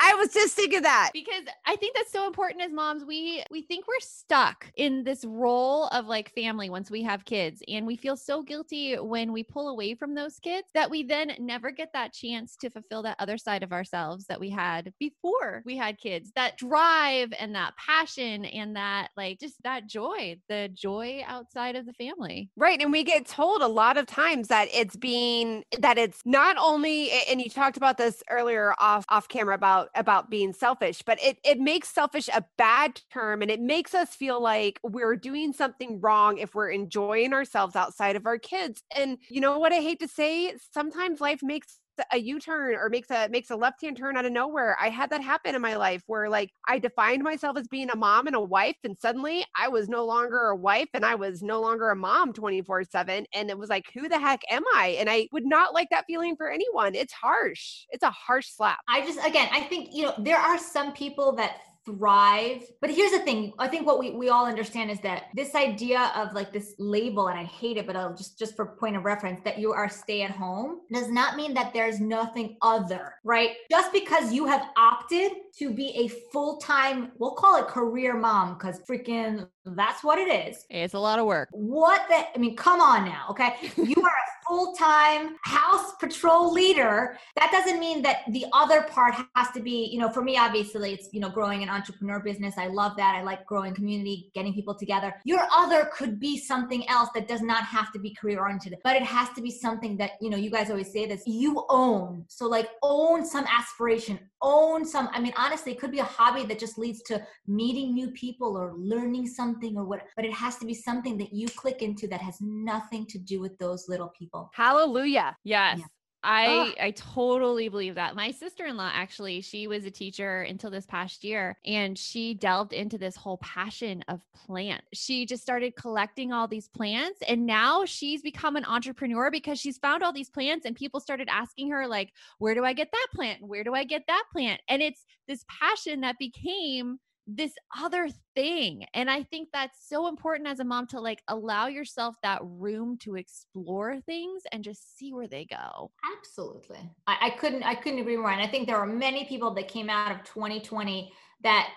I 0.00 0.14
was 0.14 0.32
just 0.32 0.54
thinking 0.54 0.82
that. 0.82 1.10
Because 1.12 1.44
I 1.66 1.76
think 1.76 1.94
that's 1.94 2.12
so 2.12 2.26
important 2.26 2.62
as 2.62 2.72
moms. 2.72 3.04
We 3.04 3.42
we 3.50 3.62
think 3.62 3.86
we're 3.86 4.00
stuck 4.00 4.70
in 4.76 5.04
this 5.04 5.24
role 5.24 5.86
of 5.88 6.06
like 6.06 6.34
family 6.34 6.68
once 6.70 6.90
we 6.90 7.02
have 7.02 7.24
kids 7.24 7.62
and 7.68 7.86
we 7.86 7.96
feel 7.96 8.16
so 8.16 8.42
guilty 8.42 8.96
when 8.96 9.32
we 9.32 9.42
pull 9.42 9.68
away 9.68 9.94
from 9.94 10.14
those 10.14 10.38
kids 10.38 10.68
that 10.74 10.90
we 10.90 11.04
then 11.04 11.32
never 11.38 11.70
get 11.70 11.92
that 11.92 12.12
chance 12.12 12.56
to 12.56 12.70
fulfill 12.70 13.02
that 13.02 13.16
other 13.18 13.38
side 13.38 13.62
of 13.62 13.72
ourselves 13.72 14.26
that 14.26 14.40
we 14.40 14.50
had 14.50 14.92
before 14.98 15.62
we 15.64 15.76
had 15.76 15.98
kids. 15.98 16.32
That 16.34 16.58
drive 16.58 17.32
and 17.38 17.54
that 17.54 17.76
passion 17.76 18.44
and 18.44 18.76
that 18.76 19.08
like 19.16 19.38
just 19.40 19.62
that 19.62 19.83
joy, 19.86 20.36
the 20.48 20.70
joy 20.72 21.22
outside 21.26 21.76
of 21.76 21.86
the 21.86 21.92
family. 21.92 22.50
Right. 22.56 22.80
And 22.80 22.92
we 22.92 23.04
get 23.04 23.26
told 23.26 23.62
a 23.62 23.68
lot 23.68 23.96
of 23.96 24.06
times 24.06 24.48
that 24.48 24.68
it's 24.72 24.96
being 24.96 25.64
that 25.78 25.98
it's 25.98 26.20
not 26.24 26.56
only 26.58 27.10
and 27.28 27.40
you 27.40 27.50
talked 27.50 27.76
about 27.76 27.98
this 27.98 28.22
earlier 28.30 28.74
off 28.78 29.04
off 29.08 29.28
camera 29.28 29.54
about 29.54 29.88
about 29.94 30.30
being 30.30 30.52
selfish, 30.52 31.02
but 31.02 31.18
it 31.22 31.38
it 31.44 31.58
makes 31.58 31.88
selfish 31.88 32.28
a 32.28 32.44
bad 32.58 33.00
term 33.12 33.42
and 33.42 33.50
it 33.50 33.60
makes 33.60 33.94
us 33.94 34.14
feel 34.14 34.42
like 34.42 34.80
we're 34.82 35.16
doing 35.16 35.52
something 35.52 36.00
wrong 36.00 36.38
if 36.38 36.54
we're 36.54 36.70
enjoying 36.70 37.32
ourselves 37.32 37.76
outside 37.76 38.16
of 38.16 38.26
our 38.26 38.38
kids. 38.38 38.82
And 38.94 39.18
you 39.28 39.40
know 39.40 39.58
what 39.58 39.72
I 39.72 39.80
hate 39.80 40.00
to 40.00 40.08
say, 40.08 40.54
sometimes 40.72 41.20
life 41.20 41.42
makes 41.42 41.78
a 42.12 42.18
U-turn 42.18 42.74
or 42.74 42.88
makes 42.88 43.10
a 43.10 43.28
makes 43.28 43.50
a 43.50 43.56
left-hand 43.56 43.96
turn 43.96 44.16
out 44.16 44.24
of 44.24 44.32
nowhere. 44.32 44.76
I 44.80 44.88
had 44.88 45.10
that 45.10 45.22
happen 45.22 45.54
in 45.54 45.62
my 45.62 45.76
life 45.76 46.02
where 46.06 46.28
like 46.28 46.50
I 46.68 46.78
defined 46.78 47.22
myself 47.22 47.56
as 47.56 47.68
being 47.68 47.90
a 47.90 47.96
mom 47.96 48.26
and 48.26 48.36
a 48.36 48.40
wife 48.40 48.76
and 48.84 48.96
suddenly 48.98 49.44
I 49.56 49.68
was 49.68 49.88
no 49.88 50.04
longer 50.04 50.48
a 50.48 50.56
wife 50.56 50.88
and 50.94 51.04
I 51.04 51.14
was 51.14 51.42
no 51.42 51.60
longer 51.60 51.90
a 51.90 51.96
mom 51.96 52.32
24/7 52.32 53.24
and 53.34 53.50
it 53.50 53.58
was 53.58 53.70
like 53.70 53.86
who 53.94 54.08
the 54.08 54.18
heck 54.18 54.40
am 54.50 54.62
I? 54.74 54.96
And 54.98 55.08
I 55.10 55.28
would 55.32 55.46
not 55.46 55.74
like 55.74 55.88
that 55.90 56.04
feeling 56.06 56.36
for 56.36 56.50
anyone. 56.50 56.94
It's 56.94 57.12
harsh. 57.12 57.86
It's 57.90 58.02
a 58.02 58.10
harsh 58.10 58.48
slap. 58.48 58.78
I 58.88 59.04
just 59.04 59.24
again, 59.26 59.48
I 59.52 59.60
think, 59.62 59.94
you 59.94 60.04
know, 60.04 60.14
there 60.18 60.38
are 60.38 60.58
some 60.58 60.92
people 60.92 61.32
that 61.36 61.56
thrive. 61.84 62.62
But 62.80 62.90
here's 62.90 63.12
the 63.12 63.20
thing. 63.20 63.52
I 63.58 63.68
think 63.68 63.86
what 63.86 63.98
we, 63.98 64.10
we 64.10 64.28
all 64.28 64.46
understand 64.46 64.90
is 64.90 65.00
that 65.00 65.24
this 65.34 65.54
idea 65.54 66.12
of 66.16 66.32
like 66.32 66.52
this 66.52 66.74
label, 66.78 67.28
and 67.28 67.38
I 67.38 67.44
hate 67.44 67.76
it, 67.76 67.86
but 67.86 67.96
I'll 67.96 68.14
just, 68.14 68.38
just 68.38 68.56
for 68.56 68.66
point 68.66 68.96
of 68.96 69.04
reference, 69.04 69.40
that 69.44 69.58
you 69.58 69.72
are 69.72 69.88
stay 69.88 70.22
at 70.22 70.30
home 70.30 70.80
does 70.92 71.10
not 71.10 71.36
mean 71.36 71.54
that 71.54 71.72
there's 71.72 72.00
nothing 72.00 72.56
other, 72.62 73.14
right? 73.24 73.52
Just 73.70 73.92
because 73.92 74.32
you 74.32 74.46
have 74.46 74.68
opted 74.76 75.32
to 75.58 75.72
be 75.72 75.90
a 75.96 76.08
full-time, 76.32 77.12
we'll 77.18 77.34
call 77.34 77.56
it 77.56 77.66
career 77.66 78.16
mom, 78.16 78.54
because 78.54 78.80
freaking 78.80 79.48
that's 79.64 80.04
what 80.04 80.18
it 80.18 80.48
is. 80.48 80.66
It's 80.68 80.94
a 80.94 80.98
lot 80.98 81.18
of 81.18 81.26
work. 81.26 81.48
What 81.52 82.02
the, 82.08 82.24
I 82.34 82.38
mean, 82.38 82.56
come 82.56 82.80
on 82.80 83.04
now, 83.04 83.26
okay? 83.30 83.54
You 83.76 84.02
are 84.02 84.08
a 84.08 84.34
full-time 84.46 85.36
house 85.42 85.92
patrol 85.98 86.52
leader 86.52 87.16
that 87.36 87.50
doesn't 87.50 87.80
mean 87.80 88.02
that 88.02 88.22
the 88.30 88.44
other 88.52 88.82
part 88.82 89.14
has 89.34 89.50
to 89.52 89.60
be 89.60 89.88
you 89.90 89.98
know 89.98 90.10
for 90.10 90.22
me 90.22 90.36
obviously 90.36 90.92
it's 90.92 91.08
you 91.12 91.20
know 91.20 91.30
growing 91.30 91.62
an 91.62 91.68
entrepreneur 91.68 92.20
business 92.20 92.54
i 92.58 92.66
love 92.66 92.96
that 92.96 93.14
i 93.14 93.22
like 93.22 93.44
growing 93.46 93.74
community 93.74 94.30
getting 94.34 94.52
people 94.52 94.74
together 94.74 95.14
your 95.24 95.46
other 95.52 95.90
could 95.94 96.20
be 96.20 96.36
something 96.36 96.88
else 96.88 97.08
that 97.14 97.26
does 97.26 97.40
not 97.40 97.64
have 97.64 97.92
to 97.92 97.98
be 97.98 98.14
career 98.14 98.40
oriented 98.40 98.76
but 98.84 98.96
it 98.96 99.02
has 99.02 99.28
to 99.30 99.40
be 99.40 99.50
something 99.50 99.96
that 99.96 100.12
you 100.20 100.30
know 100.30 100.36
you 100.36 100.50
guys 100.50 100.70
always 100.70 100.92
say 100.92 101.06
this 101.06 101.22
you 101.26 101.64
own 101.70 102.24
so 102.28 102.46
like 102.46 102.68
own 102.82 103.24
some 103.24 103.46
aspiration 103.50 104.18
own 104.42 104.84
some 104.84 105.08
i 105.12 105.20
mean 105.20 105.32
honestly 105.44 105.72
it 105.72 105.80
could 105.80 105.90
be 105.90 105.98
a 105.98 106.04
hobby 106.04 106.44
that 106.44 106.58
just 106.58 106.78
leads 106.78 107.02
to 107.02 107.20
meeting 107.46 107.92
new 107.94 108.10
people 108.10 108.56
or 108.56 108.72
learning 108.76 109.26
something 109.26 109.76
or 109.76 109.84
what 109.84 110.00
but 110.16 110.24
it 110.24 110.32
has 110.32 110.56
to 110.56 110.66
be 110.66 110.74
something 110.74 111.18
that 111.18 111.32
you 111.32 111.46
click 111.48 111.82
into 111.82 112.06
that 112.08 112.20
has 112.20 112.36
nothing 112.40 113.06
to 113.06 113.18
do 113.18 113.40
with 113.40 113.56
those 113.58 113.88
little 113.88 114.10
people. 114.18 114.50
Hallelujah. 114.54 115.36
Yes. 115.44 115.78
Yeah. 115.80 115.84
Ah. 116.24 116.72
I 116.80 116.86
I 116.86 116.90
totally 116.92 117.68
believe 117.68 117.94
that. 117.96 118.16
My 118.16 118.30
sister-in-law 118.30 118.90
actually, 118.92 119.42
she 119.42 119.66
was 119.66 119.84
a 119.84 119.90
teacher 119.90 120.42
until 120.42 120.70
this 120.70 120.86
past 120.86 121.22
year 121.22 121.58
and 121.66 121.98
she 121.98 122.34
delved 122.34 122.72
into 122.72 122.96
this 122.98 123.14
whole 123.14 123.38
passion 123.38 124.02
of 124.08 124.20
plant. 124.32 124.82
She 124.94 125.26
just 125.26 125.42
started 125.42 125.76
collecting 125.76 126.32
all 126.32 126.48
these 126.48 126.68
plants 126.68 127.20
and 127.28 127.46
now 127.46 127.84
she's 127.84 128.22
become 128.22 128.56
an 128.56 128.64
entrepreneur 128.64 129.30
because 129.30 129.60
she's 129.60 129.78
found 129.78 130.02
all 130.02 130.12
these 130.12 130.30
plants 130.30 130.64
and 130.64 130.74
people 130.74 131.00
started 131.00 131.28
asking 131.30 131.70
her 131.70 131.86
like, 131.86 132.12
"Where 132.38 132.54
do 132.54 132.64
I 132.64 132.72
get 132.72 132.90
that 132.92 133.08
plant? 133.14 133.42
Where 133.42 133.64
do 133.64 133.74
I 133.74 133.84
get 133.84 134.04
that 134.08 134.24
plant?" 134.32 134.60
And 134.68 134.82
it's 134.82 135.04
this 135.28 135.44
passion 135.48 136.00
that 136.00 136.18
became 136.18 136.98
this 137.26 137.52
other 137.78 138.08
thing. 138.34 138.84
And 138.94 139.10
I 139.10 139.22
think 139.22 139.48
that's 139.52 139.88
so 139.88 140.08
important 140.08 140.48
as 140.48 140.60
a 140.60 140.64
mom 140.64 140.86
to 140.88 141.00
like 141.00 141.22
allow 141.28 141.68
yourself 141.68 142.16
that 142.22 142.40
room 142.42 142.98
to 142.98 143.16
explore 143.16 144.00
things 144.00 144.42
and 144.52 144.62
just 144.62 144.98
see 144.98 145.12
where 145.12 145.28
they 145.28 145.44
go. 145.44 145.90
Absolutely. 146.16 146.90
I, 147.06 147.16
I 147.22 147.30
couldn't 147.30 147.62
I 147.62 147.74
couldn't 147.74 148.00
agree 148.00 148.16
more. 148.16 148.30
And 148.30 148.42
I 148.42 148.46
think 148.46 148.66
there 148.66 148.76
are 148.76 148.86
many 148.86 149.24
people 149.24 149.54
that 149.54 149.68
came 149.68 149.88
out 149.88 150.12
of 150.12 150.24
2020 150.24 151.12
that 151.42 151.70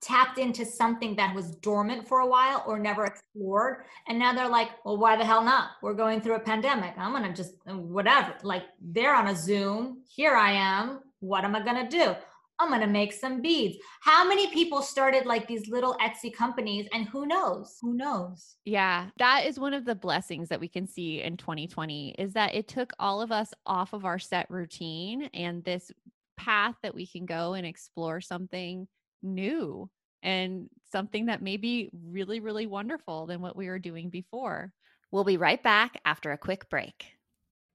tapped 0.00 0.38
into 0.38 0.64
something 0.64 1.16
that 1.16 1.34
was 1.34 1.56
dormant 1.56 2.06
for 2.06 2.20
a 2.20 2.26
while 2.26 2.62
or 2.66 2.78
never 2.78 3.04
explored. 3.04 3.84
And 4.06 4.18
now 4.18 4.32
they're 4.32 4.48
like, 4.48 4.70
well, 4.84 4.96
why 4.96 5.16
the 5.16 5.24
hell 5.24 5.42
not? 5.42 5.70
We're 5.82 5.94
going 5.94 6.20
through 6.20 6.36
a 6.36 6.40
pandemic. 6.40 6.94
I'm 6.96 7.12
to 7.24 7.32
just, 7.32 7.54
whatever. 7.66 8.34
Like 8.42 8.64
they're 8.80 9.14
on 9.14 9.28
a 9.28 9.34
Zoom. 9.34 10.02
Here 10.08 10.36
I 10.36 10.52
am. 10.52 11.00
What 11.20 11.44
am 11.44 11.56
I 11.56 11.60
to 11.88 11.88
do? 11.88 12.14
I'm 12.60 12.68
going 12.68 12.80
to 12.80 12.86
make 12.86 13.12
some 13.12 13.40
beads. 13.40 13.78
How 14.00 14.26
many 14.26 14.48
people 14.48 14.82
started 14.82 15.26
like 15.26 15.46
these 15.46 15.68
little 15.68 15.94
Etsy 16.02 16.32
companies 16.32 16.88
and 16.92 17.08
who 17.08 17.26
knows? 17.26 17.76
Who 17.80 17.94
knows? 17.94 18.56
Yeah, 18.64 19.10
that 19.18 19.46
is 19.46 19.60
one 19.60 19.74
of 19.74 19.84
the 19.84 19.94
blessings 19.94 20.48
that 20.48 20.60
we 20.60 20.68
can 20.68 20.86
see 20.86 21.22
in 21.22 21.36
2020 21.36 22.16
is 22.18 22.32
that 22.32 22.54
it 22.54 22.66
took 22.66 22.92
all 22.98 23.20
of 23.20 23.30
us 23.30 23.52
off 23.64 23.92
of 23.92 24.04
our 24.04 24.18
set 24.18 24.50
routine 24.50 25.30
and 25.34 25.62
this 25.62 25.92
path 26.36 26.74
that 26.82 26.94
we 26.94 27.06
can 27.06 27.26
go 27.26 27.54
and 27.54 27.66
explore 27.66 28.20
something 28.20 28.88
new 29.22 29.88
and 30.22 30.68
something 30.90 31.26
that 31.26 31.42
may 31.42 31.56
be 31.56 31.90
really, 31.92 32.40
really 32.40 32.66
wonderful 32.66 33.26
than 33.26 33.40
what 33.40 33.56
we 33.56 33.68
were 33.68 33.78
doing 33.78 34.10
before. 34.10 34.72
We'll 35.10 35.24
be 35.24 35.36
right 35.36 35.62
back 35.62 36.00
after 36.04 36.32
a 36.32 36.38
quick 36.38 36.68
break. 36.68 37.06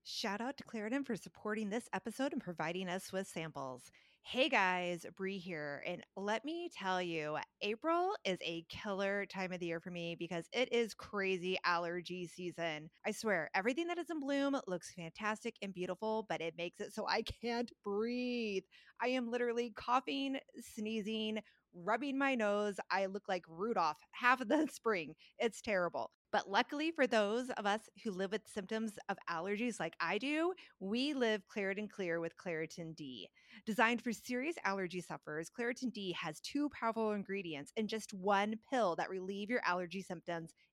Shout 0.03 0.41
out 0.41 0.57
to 0.57 0.63
Claritin 0.65 1.05
for 1.05 1.15
supporting 1.15 1.69
this 1.69 1.87
episode 1.93 2.33
and 2.33 2.43
providing 2.43 2.89
us 2.89 3.13
with 3.13 3.27
samples. 3.27 3.89
Hey 4.25 4.47
guys, 4.49 5.05
Brie 5.15 5.37
here. 5.37 5.83
And 5.85 6.01
let 6.15 6.43
me 6.45 6.69
tell 6.75 7.01
you, 7.01 7.37
April 7.61 8.13
is 8.25 8.37
a 8.41 8.65
killer 8.69 9.25
time 9.25 9.51
of 9.51 9.59
the 9.59 9.65
year 9.67 9.79
for 9.81 9.91
me 9.91 10.15
because 10.17 10.45
it 10.53 10.71
is 10.73 10.93
crazy 10.93 11.57
allergy 11.65 12.25
season. 12.27 12.89
I 13.05 13.11
swear, 13.11 13.49
everything 13.53 13.85
that 13.87 13.99
is 13.99 14.09
in 14.09 14.19
bloom 14.21 14.57
looks 14.65 14.91
fantastic 14.93 15.55
and 15.61 15.73
beautiful, 15.73 16.25
but 16.29 16.41
it 16.41 16.55
makes 16.57 16.79
it 16.79 16.93
so 16.93 17.05
I 17.07 17.21
can't 17.41 17.71
breathe. 17.83 18.63
I 19.01 19.09
am 19.09 19.29
literally 19.29 19.71
coughing, 19.75 20.37
sneezing, 20.59 21.39
rubbing 21.75 22.17
my 22.17 22.33
nose. 22.33 22.77
I 22.89 23.07
look 23.07 23.23
like 23.27 23.43
Rudolph 23.47 23.97
half 24.11 24.41
of 24.41 24.47
the 24.47 24.67
spring. 24.71 25.13
It's 25.37 25.61
terrible. 25.61 26.11
But 26.31 26.49
luckily 26.49 26.91
for 26.91 27.05
those 27.05 27.49
of 27.51 27.65
us 27.67 27.81
who 28.03 28.11
live 28.11 28.31
with 28.31 28.41
symptoms 28.47 28.93
of 29.09 29.17
allergies 29.29 29.79
like 29.79 29.95
I 29.99 30.17
do, 30.17 30.53
we 30.79 31.13
live 31.13 31.43
Claritin 31.55 31.89
Clear 31.89 32.19
with 32.19 32.37
Claritin 32.37 32.95
D. 32.95 33.29
Designed 33.65 34.01
for 34.01 34.11
serious 34.11 34.55
allergy 34.63 35.01
sufferers, 35.01 35.49
Claritin 35.49 35.91
D 35.93 36.15
has 36.19 36.39
two 36.39 36.69
powerful 36.69 37.11
ingredients 37.11 37.71
in 37.75 37.87
just 37.87 38.13
one 38.13 38.55
pill 38.69 38.95
that 38.97 39.09
relieve 39.09 39.49
your 39.49 39.61
allergy 39.65 40.01
symptoms 40.01 40.53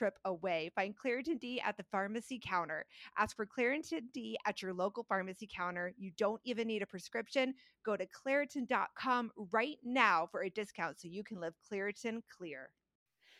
trip 0.00 0.18
away. 0.24 0.70
Find 0.74 0.94
Claritin 0.96 1.38
D 1.38 1.60
at 1.60 1.76
the 1.76 1.84
pharmacy 1.92 2.40
counter. 2.42 2.86
Ask 3.18 3.36
for 3.36 3.44
Claritin 3.44 4.04
D 4.14 4.38
at 4.46 4.62
your 4.62 4.72
local 4.72 5.04
pharmacy 5.06 5.46
counter. 5.54 5.92
You 5.98 6.10
don't 6.16 6.40
even 6.44 6.68
need 6.68 6.80
a 6.80 6.86
prescription. 6.86 7.52
Go 7.84 7.98
to 7.98 8.06
Claritin.com 8.06 9.30
right 9.52 9.76
now 9.84 10.26
for 10.32 10.42
a 10.42 10.48
discount 10.50 10.98
so 10.98 11.08
you 11.08 11.22
can 11.22 11.38
live 11.38 11.52
Claritin 11.70 12.22
clear. 12.34 12.70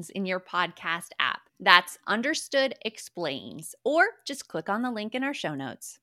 Explains 0.00 0.16
in 0.16 0.24
your 0.26 0.40
podcast 0.40 1.10
app. 1.18 1.42
That's 1.60 1.98
Understood 2.06 2.74
Explains, 2.86 3.74
or 3.84 4.04
just 4.26 4.48
click 4.48 4.70
on 4.70 4.80
the 4.82 4.90
link 4.90 5.14
in 5.14 5.22
our 5.22 5.34
show 5.34 5.54
notes. 5.54 5.98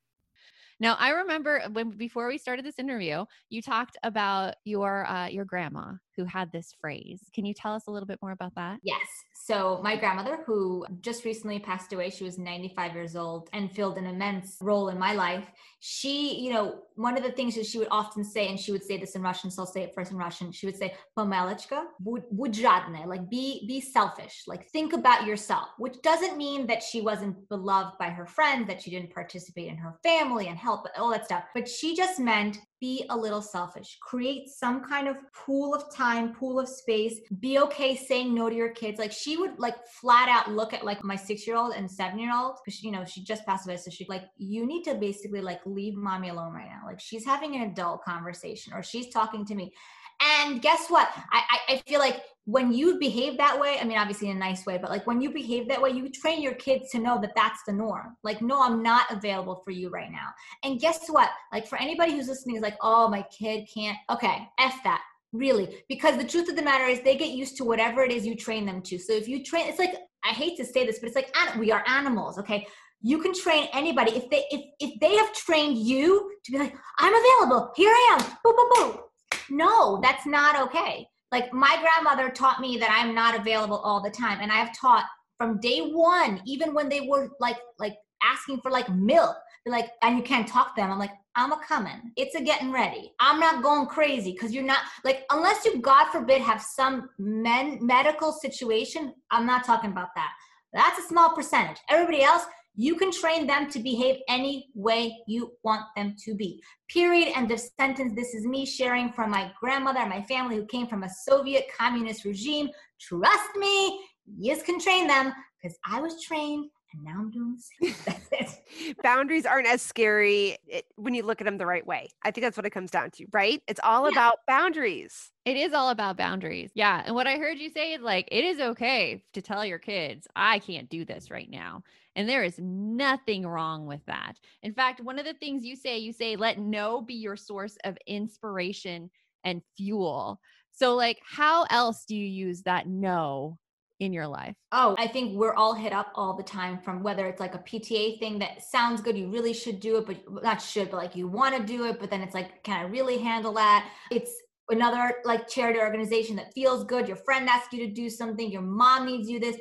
Now, 0.79 0.95
I 0.99 1.09
remember 1.09 1.63
when 1.71 1.89
before 1.89 2.27
we 2.27 2.37
started 2.37 2.63
this 2.63 2.77
interview, 2.77 3.25
you 3.49 3.61
talked 3.63 3.97
about 4.03 4.55
your 4.65 5.07
uh, 5.07 5.27
your 5.29 5.45
grandma 5.45 5.93
who 6.17 6.25
had 6.25 6.51
this 6.51 6.73
phrase. 6.81 7.21
Can 7.33 7.45
you 7.45 7.53
tell 7.53 7.73
us 7.73 7.87
a 7.87 7.91
little 7.91 8.07
bit 8.07 8.19
more 8.21 8.31
about 8.31 8.55
that? 8.55 8.79
Yes. 8.83 9.05
So, 9.33 9.79
my 9.83 9.95
grandmother, 9.95 10.39
who 10.45 10.85
just 10.99 11.23
recently 11.23 11.59
passed 11.59 11.93
away, 11.93 12.09
she 12.09 12.23
was 12.23 12.37
95 12.37 12.93
years 12.93 13.15
old 13.15 13.49
and 13.53 13.71
filled 13.71 13.97
an 13.97 14.05
immense 14.05 14.57
role 14.59 14.89
in 14.89 14.99
my 14.99 15.13
life. 15.13 15.45
She, 15.79 16.39
you 16.43 16.51
know, 16.51 16.81
one 16.95 17.15
of 17.15 17.23
the 17.23 17.31
things 17.31 17.55
that 17.55 17.65
she 17.65 17.77
would 17.77 17.87
often 17.91 18.23
say, 18.23 18.47
and 18.47 18.59
she 18.59 18.71
would 18.71 18.83
say 18.83 18.97
this 18.97 19.15
in 19.15 19.21
Russian, 19.21 19.51
so 19.51 19.61
I'll 19.61 19.67
say 19.67 19.83
it 19.83 19.93
first 19.93 20.11
in 20.11 20.17
Russian, 20.17 20.51
she 20.51 20.65
would 20.65 20.75
say, 20.75 20.95
Pomelechka, 21.17 21.83
budjadne, 22.03 23.05
like 23.05 23.29
be, 23.29 23.65
be 23.67 23.79
selfish, 23.79 24.43
like 24.47 24.67
think 24.71 24.93
about 24.93 25.25
yourself, 25.25 25.69
which 25.77 26.01
doesn't 26.01 26.35
mean 26.35 26.65
that 26.67 26.81
she 26.81 27.01
wasn't 27.01 27.47
beloved 27.47 27.97
by 27.99 28.09
her 28.09 28.25
friends, 28.25 28.67
that 28.67 28.81
she 28.81 28.89
didn't 28.89 29.13
participate 29.13 29.67
in 29.67 29.77
her 29.77 29.99
family 30.03 30.47
and 30.47 30.57
help, 30.57 30.87
all 30.97 31.11
that 31.11 31.25
stuff. 31.25 31.43
But 31.53 31.69
she 31.69 31.95
just 31.95 32.19
meant 32.19 32.57
be 32.79 33.05
a 33.09 33.17
little 33.17 33.41
selfish. 33.41 33.97
Create 34.01 34.49
some 34.49 34.83
kind 34.83 35.07
of 35.07 35.17
pool 35.33 35.73
of 35.73 35.93
time, 35.93 36.33
pool 36.33 36.59
of 36.59 36.67
space. 36.67 37.19
Be 37.39 37.59
okay 37.59 37.95
saying 37.95 38.33
no 38.33 38.49
to 38.49 38.55
your 38.55 38.69
kids. 38.69 38.99
Like 38.99 39.11
she 39.11 39.37
would 39.37 39.57
like 39.57 39.75
flat 39.87 40.29
out 40.29 40.51
look 40.51 40.73
at 40.73 40.85
like 40.85 41.03
my 41.03 41.15
six 41.15 41.47
year 41.47 41.55
old 41.55 41.73
and 41.73 41.89
seven 41.89 42.19
year 42.19 42.31
old 42.35 42.57
because 42.63 42.83
you 42.83 42.91
know 42.91 43.03
she 43.05 43.23
just 43.23 43.45
passed 43.45 43.67
away. 43.67 43.77
So 43.77 43.89
she's 43.89 44.09
like, 44.09 44.23
you 44.37 44.65
need 44.65 44.83
to 44.83 44.95
basically 44.95 45.41
like 45.41 45.61
leave 45.65 45.95
mommy 45.95 46.29
alone 46.29 46.53
right 46.53 46.69
now. 46.69 46.81
Like 46.85 46.99
she's 46.99 47.25
having 47.25 47.55
an 47.55 47.63
adult 47.63 48.03
conversation 48.03 48.73
or 48.73 48.83
she's 48.83 49.09
talking 49.09 49.45
to 49.45 49.55
me. 49.55 49.73
And 50.21 50.61
guess 50.61 50.87
what? 50.89 51.09
I, 51.31 51.41
I, 51.49 51.73
I 51.73 51.77
feel 51.87 51.99
like 51.99 52.21
when 52.45 52.71
you 52.71 52.97
behave 52.97 53.37
that 53.37 53.59
way, 53.59 53.77
I 53.79 53.83
mean, 53.83 53.97
obviously 53.97 54.29
in 54.29 54.37
a 54.37 54.39
nice 54.39 54.65
way, 54.65 54.77
but 54.81 54.89
like 54.89 55.05
when 55.05 55.19
you 55.21 55.31
behave 55.31 55.67
that 55.67 55.81
way, 55.81 55.91
you 55.91 56.09
train 56.09 56.41
your 56.41 56.53
kids 56.53 56.89
to 56.91 56.99
know 56.99 57.19
that 57.21 57.33
that's 57.35 57.61
the 57.67 57.73
norm. 57.73 58.15
Like, 58.23 58.41
no, 58.41 58.63
I'm 58.63 58.81
not 58.81 59.11
available 59.11 59.61
for 59.65 59.71
you 59.71 59.89
right 59.89 60.11
now. 60.11 60.29
And 60.63 60.79
guess 60.79 61.07
what? 61.09 61.29
Like, 61.51 61.67
for 61.67 61.77
anybody 61.77 62.13
who's 62.13 62.29
listening, 62.29 62.55
is 62.55 62.61
like, 62.61 62.77
oh, 62.81 63.09
my 63.09 63.25
kid 63.37 63.67
can't. 63.73 63.97
Okay, 64.09 64.47
F 64.59 64.79
that 64.85 65.01
really 65.33 65.83
because 65.89 66.17
the 66.17 66.23
truth 66.23 66.49
of 66.49 66.55
the 66.55 66.61
matter 66.61 66.85
is 66.85 67.01
they 67.01 67.17
get 67.17 67.31
used 67.31 67.57
to 67.57 67.65
whatever 67.65 68.01
it 68.01 68.11
is 68.11 68.25
you 68.25 68.35
train 68.35 68.65
them 68.65 68.81
to 68.81 68.97
so 68.97 69.11
if 69.13 69.27
you 69.27 69.43
train 69.43 69.67
it's 69.67 69.77
like 69.77 69.93
i 70.23 70.29
hate 70.29 70.55
to 70.57 70.63
say 70.63 70.85
this 70.85 70.99
but 70.99 71.07
it's 71.07 71.15
like 71.15 71.29
we 71.57 71.69
are 71.69 71.83
animals 71.87 72.37
okay 72.37 72.65
you 73.01 73.19
can 73.21 73.33
train 73.33 73.67
anybody 73.73 74.11
if 74.11 74.29
they 74.29 74.45
if 74.51 74.61
if 74.79 74.99
they 75.01 75.15
have 75.15 75.33
trained 75.33 75.77
you 75.77 76.31
to 76.45 76.51
be 76.51 76.57
like 76.57 76.73
i'm 76.99 77.13
available 77.13 77.71
here 77.75 77.91
i 77.91 78.17
am 78.17 78.25
boom 78.43 78.55
boom 78.55 78.69
boom 78.73 78.99
no 79.49 79.99
that's 80.01 80.25
not 80.25 80.59
okay. 80.61 81.07
Like 81.31 81.51
my 81.53 81.77
grandmother 81.81 82.31
taught 82.31 82.61
me 82.61 82.77
that 82.77 82.89
i'm 82.91 83.13
not 83.13 83.37
available 83.37 83.77
all 83.77 84.01
the 84.01 84.09
time 84.09 84.39
and 84.41 84.51
i've 84.51 84.77
taught 84.77 85.05
from 85.37 85.59
day 85.59 85.81
one 85.91 86.41
even 86.45 86.73
when 86.73 86.89
they 86.89 87.01
were 87.01 87.29
like 87.39 87.57
like 87.79 87.97
asking 88.23 88.59
for 88.61 88.71
like 88.71 88.89
milk. 88.89 89.35
Like 89.65 89.89
and 90.01 90.17
you 90.17 90.23
can't 90.23 90.47
talk 90.47 90.75
to 90.75 90.81
them. 90.81 90.91
I'm 90.91 90.99
like 90.99 91.11
i'm 91.35 91.51
a 91.51 91.59
coming. 91.67 92.13
It's 92.15 92.35
a 92.35 92.41
getting 92.41 92.71
ready. 92.71 93.11
I'm 93.19 93.39
not 93.39 93.61
going 93.61 93.87
crazy 93.87 94.31
because 94.31 94.53
you're 94.53 94.63
not 94.63 94.79
like 95.03 95.25
unless 95.29 95.65
you 95.65 95.81
god 95.81 96.09
forbid 96.09 96.41
have 96.41 96.61
some 96.61 97.09
men 97.19 97.79
medical 97.81 98.31
situation 98.31 99.13
i'm 99.31 99.45
not 99.45 99.65
talking 99.65 99.91
about 99.91 100.09
that. 100.15 100.31
That's 100.73 100.99
a 100.99 101.07
small 101.07 101.31
percentage. 101.31 101.77
Everybody 101.89 102.23
else 102.23 102.45
you 102.77 102.95
can 102.95 103.11
train 103.11 103.47
them 103.47 103.69
to 103.71 103.79
behave 103.79 104.17
any 104.29 104.69
way 104.75 105.17
you 105.27 105.51
want 105.63 105.81
them 105.95 106.15
to 106.23 106.35
be. 106.35 106.61
Period. 106.89 107.33
End 107.35 107.51
of 107.51 107.59
sentence. 107.59 108.13
This 108.15 108.35
is 108.35 108.45
me 108.45 108.65
sharing 108.65 109.11
from 109.11 109.31
my 109.31 109.51
grandmother 109.59 109.99
and 109.99 110.09
my 110.09 110.21
family 110.21 110.55
who 110.57 110.65
came 110.67 110.87
from 110.87 111.03
a 111.03 111.09
Soviet 111.09 111.65
communist 111.75 112.23
regime. 112.23 112.69
Trust 113.01 113.55
me, 113.57 113.99
you 114.37 114.55
can 114.63 114.79
train 114.79 115.07
them 115.07 115.33
because 115.61 115.77
I 115.89 115.99
was 115.99 116.23
trained 116.23 116.69
and 116.93 117.03
now 117.03 117.19
I'm 117.19 117.31
doing 117.31 117.57
the 117.81 117.91
same. 117.91 118.95
Boundaries 119.03 119.45
aren't 119.45 119.67
as 119.67 119.81
scary 119.81 120.57
when 120.95 121.13
you 121.13 121.23
look 121.23 121.41
at 121.41 121.45
them 121.45 121.57
the 121.57 121.65
right 121.65 121.85
way. 121.85 122.09
I 122.23 122.31
think 122.31 122.43
that's 122.43 122.57
what 122.57 122.65
it 122.65 122.71
comes 122.71 122.91
down 122.91 123.11
to, 123.11 123.25
right? 123.31 123.61
It's 123.67 123.79
all 123.83 124.03
yeah. 124.03 124.11
about 124.11 124.39
boundaries. 124.47 125.31
It 125.45 125.57
is 125.57 125.73
all 125.73 125.89
about 125.89 126.17
boundaries. 126.17 126.71
Yeah. 126.73 127.03
And 127.05 127.15
what 127.15 127.27
I 127.27 127.37
heard 127.37 127.57
you 127.57 127.69
say 127.69 127.93
is 127.93 128.01
like, 128.01 128.27
it 128.31 128.43
is 128.43 128.59
okay 128.59 129.23
to 129.33 129.41
tell 129.41 129.65
your 129.65 129.79
kids, 129.79 130.27
I 130.35 130.59
can't 130.59 130.89
do 130.89 131.05
this 131.05 131.31
right 131.31 131.49
now. 131.49 131.83
And 132.15 132.27
there 132.27 132.43
is 132.43 132.57
nothing 132.59 133.45
wrong 133.45 133.85
with 133.85 134.05
that. 134.07 134.33
In 134.63 134.73
fact, 134.73 135.01
one 135.01 135.19
of 135.19 135.25
the 135.25 135.35
things 135.35 135.63
you 135.63 135.75
say, 135.75 135.99
you 135.99 136.11
say, 136.11 136.35
let 136.35 136.59
no 136.59 137.01
be 137.01 137.13
your 137.13 137.35
source 137.35 137.77
of 137.83 137.97
inspiration 138.07 139.09
and 139.43 139.61
fuel. 139.77 140.39
So, 140.71 140.95
like, 140.95 141.19
how 141.27 141.65
else 141.69 142.05
do 142.05 142.15
you 142.15 142.25
use 142.25 142.63
that 142.63 142.87
no 142.87 143.57
in 143.99 144.13
your 144.13 144.27
life? 144.27 144.53
Oh, 144.71 144.95
I 144.97 145.07
think 145.07 145.37
we're 145.37 145.53
all 145.53 145.73
hit 145.73 145.93
up 145.93 146.11
all 146.15 146.35
the 146.35 146.43
time 146.43 146.79
from 146.79 147.01
whether 147.01 147.25
it's 147.27 147.39
like 147.39 147.55
a 147.55 147.59
PTA 147.59 148.19
thing 148.19 148.39
that 148.39 148.63
sounds 148.63 149.01
good, 149.01 149.17
you 149.17 149.29
really 149.29 149.53
should 149.53 149.79
do 149.79 149.97
it, 149.97 150.05
but 150.05 150.43
not 150.43 150.61
should, 150.61 150.91
but 150.91 150.97
like 150.97 151.15
you 151.15 151.27
want 151.27 151.55
to 151.55 151.63
do 151.63 151.85
it, 151.85 151.99
but 151.99 152.09
then 152.09 152.21
it's 152.21 152.33
like, 152.33 152.63
can 152.63 152.77
I 152.79 152.89
really 152.89 153.17
handle 153.17 153.53
that? 153.53 153.89
It's 154.11 154.31
another 154.69 155.15
like 155.25 155.47
charity 155.47 155.79
organization 155.79 156.35
that 156.35 156.53
feels 156.53 156.83
good. 156.83 157.07
Your 157.07 157.17
friend 157.17 157.49
asks 157.49 157.73
you 157.73 157.85
to 157.87 157.91
do 157.91 158.09
something, 158.09 158.51
your 158.51 158.61
mom 158.61 159.05
needs 159.05 159.29
you 159.29 159.39
this 159.39 159.57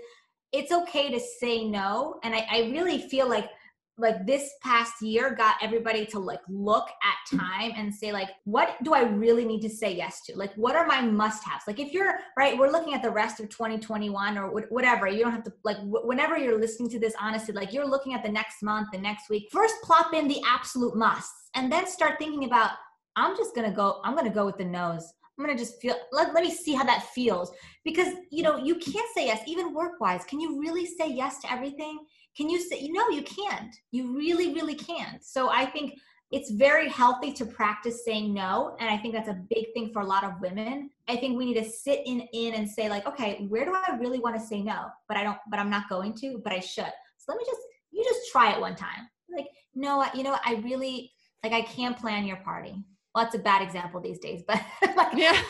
it's 0.53 0.73
okay 0.73 1.11
to 1.11 1.21
say 1.21 1.65
no. 1.65 2.19
And 2.23 2.35
I, 2.35 2.47
I 2.51 2.59
really 2.71 3.09
feel 3.09 3.29
like 3.29 3.51
like 3.99 4.27
this 4.27 4.53
past 4.63 5.01
year 5.01 5.35
got 5.35 5.57
everybody 5.63 6.05
to 6.07 6.19
like 6.19 6.41
look 6.49 6.89
at 7.03 7.39
time 7.39 7.73
and 7.77 7.95
say 7.95 8.13
like 8.13 8.29
what 8.45 8.77
do 8.85 8.93
i 8.93 9.03
really 9.03 9.45
need 9.45 9.61
to 9.61 9.71
say 9.71 9.95
yes 9.95 10.23
to? 10.23 10.37
Like 10.37 10.53
what 10.55 10.77
are 10.77 10.87
my 10.87 11.01
must 11.01 11.45
haves 11.45 11.65
like 11.67 11.81
if 11.81 11.93
you're 11.93 12.19
right 12.37 12.57
we're 12.57 12.71
looking 12.71 12.95
at 12.95 13.03
the 13.03 13.11
rest 13.11 13.41
of 13.41 13.49
2021 13.49 14.39
or 14.39 14.51
whatever 14.69 15.07
you 15.07 15.21
don't 15.21 15.33
have 15.33 15.45
to 15.45 15.53
like 15.65 15.79
whenever 15.83 16.37
you're 16.37 16.61
listening 16.61 16.91
to 16.91 16.99
this 16.99 17.15
honestly 17.21 17.55
like 17.55 17.73
you're 17.73 17.89
looking 17.89 18.15
at 18.15 18.23
the 18.23 18.29
next 18.29 18.63
month 18.63 18.89
the 18.93 18.99
next 18.99 19.31
week 19.31 19.49
first 19.51 19.75
plop 19.83 20.13
in 20.15 20.29
the 20.29 20.41
absolute 20.47 20.97
musts 20.97 21.51
and 21.55 21.71
then 21.73 21.87
start 21.87 22.19
thinking 22.19 22.45
about 22.45 22.71
i'm 23.17 23.37
just 23.37 23.55
gonna 23.55 23.73
go 23.73 24.01
i'm 24.05 24.15
gonna 24.15 24.31
go 24.31 24.47
with 24.47 24.59
the 24.59 24.65
nose 24.65 25.13
I'm 25.39 25.45
gonna 25.45 25.59
just 25.59 25.81
feel 25.81 25.97
let, 26.13 26.33
let 26.35 26.45
me 26.45 26.51
see 26.51 26.75
how 26.75 26.85
that 26.85 27.03
feels. 27.15 27.53
Because 27.85 28.15
you 28.31 28.43
know, 28.43 28.57
you 28.57 28.77
can't 28.77 29.09
say 29.15 29.27
yes, 29.27 29.43
even 29.47 29.75
work-wise. 29.75 30.25
Can 30.25 30.41
you 30.41 30.61
really 30.61 30.87
say 30.87 31.11
yes 31.11 31.41
to 31.41 31.53
everything? 31.53 31.99
Can 32.37 32.49
you 32.49 32.61
say 32.61 32.89
no, 32.89 33.09
you 33.11 33.23
can't. 33.23 33.75
You 33.93 34.17
really, 34.17 34.55
really 34.55 34.75
can't. 34.75 35.23
So 35.25 35.51
I 35.51 35.67
think 35.67 35.95
it's 36.33 36.51
very 36.51 36.89
healthy 36.89 37.33
to 37.33 37.47
practice 37.47 38.05
saying 38.05 38.35
no. 38.35 38.77
And 38.81 38.91
I 38.91 38.97
think 38.97 39.15
that's 39.15 39.29
a 39.29 39.41
big 39.49 39.67
thing 39.75 39.93
for 39.93 40.03
a 40.03 40.07
lot 40.07 40.25
of 40.25 40.41
women. 40.41 40.91
I 41.07 41.17
think 41.17 41.39
we 41.39 41.47
need 41.47 41.63
to 41.63 41.69
sit 41.69 42.01
in 42.05 42.21
in 42.33 42.55
and 42.55 42.69
say, 42.69 42.89
like, 42.89 43.07
okay, 43.07 43.47
where 43.49 43.65
do 43.65 43.75
I 43.75 43.97
really 43.97 44.19
want 44.19 44.37
to 44.37 44.45
say 44.45 44.63
no? 44.63 44.87
But 45.09 45.17
I 45.17 45.23
don't, 45.23 45.39
but 45.51 45.61
I'm 45.61 45.71
not 45.71 45.89
going 45.89 46.15
to, 46.15 46.41
but 46.43 46.53
I 46.53 46.61
should. 46.61 46.93
So 47.19 47.25
let 47.29 47.39
me 47.39 47.45
just 47.47 47.61
you 47.93 48.05
just 48.05 48.31
try 48.33 48.53
it 48.53 48.61
one 48.61 48.77
time. 48.77 49.09
Like, 49.35 49.47
no, 49.75 50.05
you 50.15 50.23
know, 50.23 50.37
I 50.45 50.55
really 50.65 51.13
like 51.43 51.53
I 51.53 51.63
can't 51.63 51.97
plan 51.97 52.27
your 52.27 52.39
party 52.39 52.85
well, 53.17 53.25
that's 53.25 53.35
a 53.35 53.39
bad 53.39 53.63
example 53.63 53.99
these 53.99 54.19
days, 54.19 54.43
but 54.47 54.61
like, 54.95 55.17
yeah. 55.17 55.33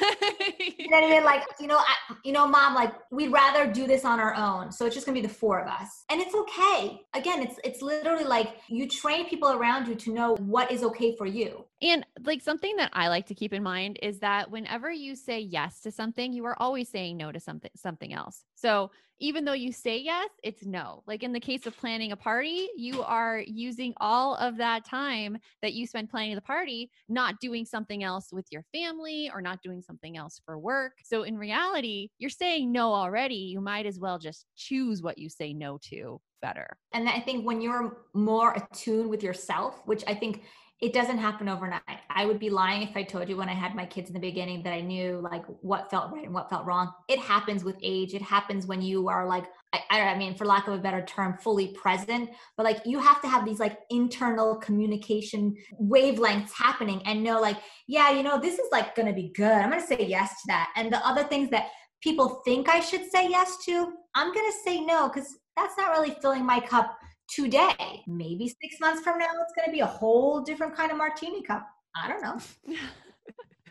you 0.79 0.89
know 0.89 1.01
what 1.01 1.05
I 1.05 1.11
mean? 1.11 1.25
Like, 1.25 1.43
you 1.59 1.67
know, 1.67 1.79
I, 1.79 2.15
you 2.23 2.33
know, 2.33 2.47
mom, 2.47 2.77
like 2.77 2.93
we'd 3.11 3.33
rather 3.33 3.67
do 3.67 3.89
this 3.89 4.05
on 4.05 4.21
our 4.21 4.35
own. 4.37 4.71
So 4.71 4.87
it's 4.87 4.95
just 4.95 5.05
gonna 5.05 5.21
be 5.21 5.27
the 5.27 5.33
four 5.33 5.61
of 5.61 5.67
us. 5.67 6.05
And 6.09 6.21
it's 6.21 6.35
okay. 6.35 7.01
Again, 7.15 7.43
it's, 7.43 7.57
it's 7.65 7.83
literally 7.83 8.23
like 8.23 8.59
you 8.69 8.89
train 8.89 9.29
people 9.29 9.51
around 9.51 9.89
you 9.89 9.97
to 9.97 10.13
know 10.13 10.37
what 10.37 10.71
is 10.71 10.85
okay 10.85 11.17
for 11.17 11.27
you. 11.27 11.65
And 11.83 12.07
like 12.25 12.43
something 12.43 12.77
that 12.77 12.91
I 12.95 13.09
like 13.09 13.27
to 13.27 13.35
keep 13.35 13.53
in 13.53 13.63
mind 13.63 13.99
is 14.03 14.21
that 14.21 14.51
whenever 14.51 14.91
you 14.91 15.15
say 15.15 15.41
yes 15.41 15.81
to 15.83 15.91
something, 15.91 16.33
you 16.33 16.45
are 16.47 16.61
always 16.61 16.89
saying 16.89 17.17
no 17.17 17.33
to 17.33 17.41
something 17.41 17.71
something 17.77 18.13
else. 18.15 18.45
So 18.55 18.91
even 19.19 19.45
though 19.45 19.53
you 19.53 19.73
say 19.73 19.99
yes, 19.99 20.29
it's 20.43 20.65
no. 20.65 21.03
Like 21.07 21.23
in 21.23 21.33
the 21.33 21.41
case 21.41 21.67
of 21.67 21.77
planning 21.77 22.13
a 22.13 22.17
party, 22.17 22.69
you 22.77 23.03
are 23.03 23.43
using 23.47 23.95
all 23.99 24.35
of 24.37 24.59
that 24.59 24.85
time 24.85 25.39
that 25.63 25.73
you 25.73 25.87
spend 25.87 26.11
planning 26.11 26.35
the 26.35 26.43
party, 26.43 26.91
not 27.09 27.41
doing 27.41 27.65
something 27.65 28.03
else 28.03 28.29
with 28.31 28.47
your 28.51 28.65
family 28.75 29.31
or 29.33 29.41
not 29.41 29.63
doing 29.63 29.81
something 29.81 30.17
else 30.17 30.41
for 30.45 30.59
work. 30.59 30.93
So 31.03 31.23
in 31.23 31.39
reality, 31.39 32.09
you're 32.19 32.31
saying 32.31 32.73
no 32.73 32.93
already. 32.93 33.37
You 33.37 33.61
might 33.61 33.87
as 33.87 33.99
well 33.99 34.19
just 34.19 34.45
choose 34.55 35.03
what 35.03 35.19
you 35.19 35.31
say 35.31 35.55
no 35.55 35.79
to 35.91 36.21
better. 36.43 36.77
And 36.93 37.09
I 37.09 37.21
think 37.21 37.47
when 37.47 37.63
you're 37.63 37.97
more 38.13 38.53
attuned 38.53 39.09
with 39.09 39.23
yourself, 39.23 39.81
which 39.87 40.05
I 40.07 40.15
think 40.15 40.43
it 40.83 40.93
doesn't 40.93 41.17
happen 41.17 41.49
overnight. 41.49 41.83
I 42.11 42.27
would 42.27 42.39
be 42.39 42.51
lying 42.51 42.83
if 42.83 42.95
I 42.97 43.03
told 43.03 43.31
you 43.31 43.37
when 43.39 43.49
I 43.49 43.55
had 43.55 43.75
my 43.75 43.87
kids 43.87 44.11
in 44.11 44.15
the 44.15 44.21
beginning 44.21 44.63
that 44.65 44.75
I 44.75 44.83
knew 44.83 45.21
like 45.23 45.45
what 45.63 45.91
felt 45.91 46.13
right 46.13 46.27
and 46.27 46.35
what 46.35 46.51
felt 46.51 46.67
wrong. 46.67 46.93
It 47.09 47.19
happens 47.19 47.65
with 47.65 47.77
age. 47.83 48.13
It 48.13 48.21
happens 48.21 48.67
when 48.67 48.83
you 48.83 49.09
are 49.09 49.27
like, 49.27 49.47
I, 49.73 50.01
I 50.03 50.19
mean, 50.19 50.37
for 50.37 50.45
lack 50.45 50.69
of 50.69 50.75
a 50.75 50.79
better 50.79 51.03
term, 51.03 51.39
fully 51.39 51.69
present. 51.69 52.29
But 52.59 52.65
like 52.65 52.83
you 52.85 52.99
have 52.99 53.23
to 53.23 53.29
have 53.29 53.47
these 53.47 53.59
like 53.59 53.79
internal 53.89 54.57
communication 54.57 55.57
wavelengths 55.81 56.53
happening 56.53 57.01
and 57.07 57.25
know 57.25 57.41
like, 57.41 57.57
yeah, 57.89 58.11
you 58.11 58.23
know, 58.23 58.39
this 58.39 58.59
is 58.59 58.69
like 58.71 58.95
going 58.95 59.09
to 59.09 59.15
be 59.15 59.33
good. 59.35 59.51
I'm 59.51 59.71
going 59.71 59.81
to 59.81 59.87
say 59.87 60.05
yes 60.07 60.29
to 60.29 60.49
that. 60.49 60.73
And 60.77 60.93
the 60.93 61.07
other 61.07 61.25
things 61.25 61.49
that 61.51 61.69
people 62.03 62.43
think 62.45 62.69
I 62.69 62.81
should 62.81 63.11
say 63.11 63.31
yes 63.31 63.57
to, 63.65 63.93
I'm 64.15 64.33
going 64.35 64.51
to 64.51 64.59
say 64.63 64.85
no 64.85 65.09
because 65.09 65.39
that's 65.57 65.79
not 65.79 65.93
really 65.93 66.15
filling 66.21 66.45
my 66.45 66.61
cup 66.61 66.99
today. 67.29 68.03
Maybe 68.07 68.49
six 68.49 68.81
months 68.81 69.03
from 69.03 69.19
now, 69.19 69.29
it's 69.43 69.53
going 69.55 69.67
to 69.67 69.73
be 69.73 69.81
a 69.81 69.87
whole 69.87 70.41
different 70.41 70.77
kind 70.77 70.91
of 70.91 70.97
martini 70.97 71.43
cup. 71.43 71.67
I 71.95 72.09
don't 72.09 72.23
know. 72.23 72.77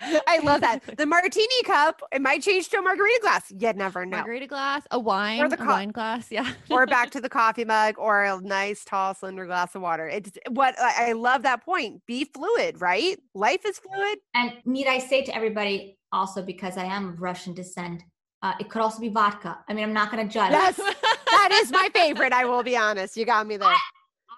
I 0.01 0.39
love 0.39 0.61
that. 0.61 0.97
The 0.97 1.05
martini 1.05 1.63
cup, 1.63 2.01
it 2.11 2.21
might 2.21 2.41
change 2.41 2.69
to 2.69 2.77
a 2.77 2.81
margarita 2.81 3.19
glass. 3.21 3.51
You 3.57 3.73
never 3.73 4.05
know. 4.05 4.17
Margarita 4.17 4.47
glass, 4.47 4.83
a 4.91 4.99
wine, 4.99 5.41
or 5.41 5.49
the 5.49 5.57
co- 5.57 5.63
a 5.63 5.67
wine 5.67 5.89
glass, 5.89 6.27
yeah. 6.31 6.51
or 6.69 6.85
back 6.85 7.11
to 7.11 7.21
the 7.21 7.29
coffee 7.29 7.65
mug 7.65 7.95
or 7.97 8.25
a 8.25 8.41
nice 8.41 8.83
tall 8.83 9.13
slender 9.13 9.45
glass 9.45 9.73
of 9.73 9.81
water. 9.81 10.07
It's 10.07 10.31
what 10.49 10.75
I 10.79 11.13
love 11.13 11.43
that 11.43 11.63
point. 11.63 12.01
Be 12.05 12.25
fluid, 12.25 12.81
right? 12.81 13.17
Life 13.33 13.65
is 13.65 13.79
fluid. 13.79 14.19
And 14.33 14.53
need 14.65 14.87
I 14.87 14.99
say 14.99 15.23
to 15.23 15.35
everybody 15.35 15.97
also 16.11 16.41
because 16.41 16.77
I 16.77 16.85
am 16.85 17.09
of 17.09 17.21
Russian 17.21 17.53
descent, 17.53 18.03
uh, 18.41 18.53
it 18.59 18.69
could 18.69 18.81
also 18.81 18.99
be 18.99 19.09
vodka. 19.09 19.57
I 19.67 19.73
mean, 19.73 19.83
I'm 19.83 19.93
not 19.93 20.11
going 20.11 20.27
to 20.27 20.31
judge. 20.31 20.51
Yes, 20.51 20.77
that 21.35 21.51
is 21.51 21.71
my 21.71 21.89
favorite. 21.93 22.33
I 22.33 22.45
will 22.45 22.63
be 22.63 22.77
honest. 22.77 23.17
You 23.17 23.25
got 23.25 23.45
me 23.47 23.57
there. 23.57 23.67
I, 23.67 23.79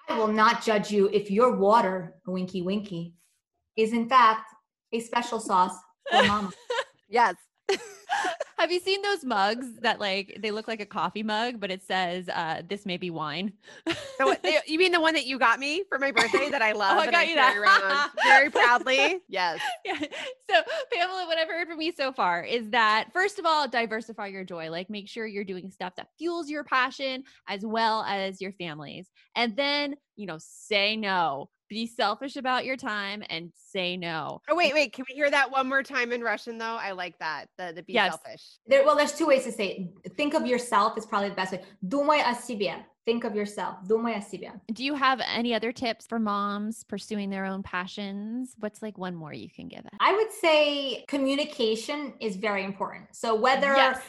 I 0.10 0.18
will 0.18 0.28
not 0.28 0.64
judge 0.64 0.92
you 0.92 1.10
if 1.10 1.30
your 1.30 1.56
water, 1.56 2.16
winky 2.26 2.62
winky, 2.62 3.14
is 3.76 3.94
in 3.94 4.10
fact 4.10 4.50
a 4.92 5.00
special 5.00 5.40
sauce 5.40 5.76
for 6.10 6.24
mama. 6.24 6.52
yes. 7.10 7.36
Have 8.58 8.72
you 8.72 8.80
seen 8.80 9.02
those 9.02 9.24
mugs 9.24 9.68
that 9.82 10.00
like 10.00 10.40
they 10.42 10.52
look 10.52 10.68
like 10.68 10.82
a 10.82 10.86
coffee 10.86 11.24
mug, 11.24 11.60
but 11.60 11.70
it 11.70 11.84
says 11.84 12.28
uh, 12.30 12.64
"This 12.68 12.86
may 12.86 12.98
be 12.98 13.10
wine"? 13.10 13.54
so, 14.18 14.36
you 14.68 14.80
mean 14.80 14.92
the 14.92 15.02
one 15.02 15.14
that 15.14 15.26
you 15.28 15.38
got 15.38 15.60
me 15.60 15.84
for 15.88 16.00
my 16.00 16.12
birthday 16.12 16.50
that 16.50 16.62
I 16.62 16.72
love? 16.72 16.98
oh, 16.98 17.02
I 17.02 17.06
got 17.06 17.16
I 17.16 17.24
you 17.24 17.36
that 17.36 17.56
around 17.56 18.10
very 18.24 18.50
proudly. 18.52 19.20
Yes. 19.28 19.60
Yeah. 19.86 20.00
So, 20.00 20.62
Pamela, 20.92 21.28
what 21.28 21.38
I've 21.38 21.48
heard 21.48 21.68
from 21.68 21.82
you 21.82 21.92
so 21.96 22.12
far 22.12 22.44
is 22.44 22.70
that 22.72 23.10
first 23.14 23.38
of 23.38 23.46
all, 23.46 23.68
diversify 23.68 24.28
your 24.28 24.44
joy. 24.44 24.72
Like, 24.72 24.90
make 24.90 25.08
sure 25.08 25.28
you're 25.28 25.44
doing 25.44 25.70
stuff 25.70 25.96
that 25.98 26.08
fuels 26.18 26.50
your 26.50 26.64
passion 26.64 27.24
as 27.48 27.66
well 27.66 28.04
as 28.04 28.42
your 28.42 28.54
families, 28.54 29.08
and 29.36 29.56
then 29.56 29.96
you 30.16 30.26
know, 30.26 30.38
say 30.40 30.96
no 30.96 31.50
be 31.69 31.87
selfish 31.87 32.37
about 32.37 32.65
your 32.67 32.77
time 32.77 33.23
and 33.31 33.51
say 33.55 33.97
no. 33.97 34.41
Oh 34.51 34.55
wait, 34.55 34.75
wait, 34.75 34.93
can 34.93 35.07
we 35.09 35.15
hear 35.15 35.31
that 35.31 35.51
one 35.51 35.69
more 35.69 35.83
time 35.83 36.13
in 36.13 36.21
Russian 36.21 36.59
though? 36.59 36.77
I 36.77 36.93
like 36.93 37.19
that. 37.19 37.47
The 37.57 37.73
the 37.75 37.83
be 37.83 37.95
yes. 37.95 38.13
selfish. 38.13 38.43
There, 38.67 38.85
well, 38.85 38.97
there's 38.97 39.13
two 39.13 39.27
ways 39.27 39.45
to 39.45 39.53
say 39.53 39.91
it. 40.05 40.17
Think 40.17 40.35
of 40.35 40.47
yourself 40.47 40.99
is 40.99 41.07
probably 41.07 41.31
the 41.31 41.35
best 41.35 41.53
way. 41.53 41.63
Думай 41.83 42.21
о 42.23 42.35
себе 42.35 42.85
think 43.07 43.25
of 43.25 43.35
yourself. 43.35 43.77
Думай 43.87 44.17
о 44.17 44.21
себе. 44.21 44.53
Do 44.73 44.85
you 44.85 44.95
have 44.95 45.21
any 45.27 45.55
other 45.55 45.73
tips 45.73 46.07
for 46.07 46.19
moms 46.19 46.85
pursuing 46.85 47.31
their 47.31 47.45
own 47.45 47.63
passions? 47.63 48.55
What's 48.61 48.81
like 48.83 48.97
one 48.97 49.15
more 49.15 49.33
you 49.33 49.49
can 49.51 49.69
give 49.69 49.81
us? 49.81 49.93
I 50.01 50.13
would 50.13 50.33
say 50.33 51.05
communication 51.09 52.15
is 52.21 52.37
very 52.37 52.65
important. 52.65 53.09
So 53.13 53.35
whether 53.35 53.75
yes. 53.75 54.01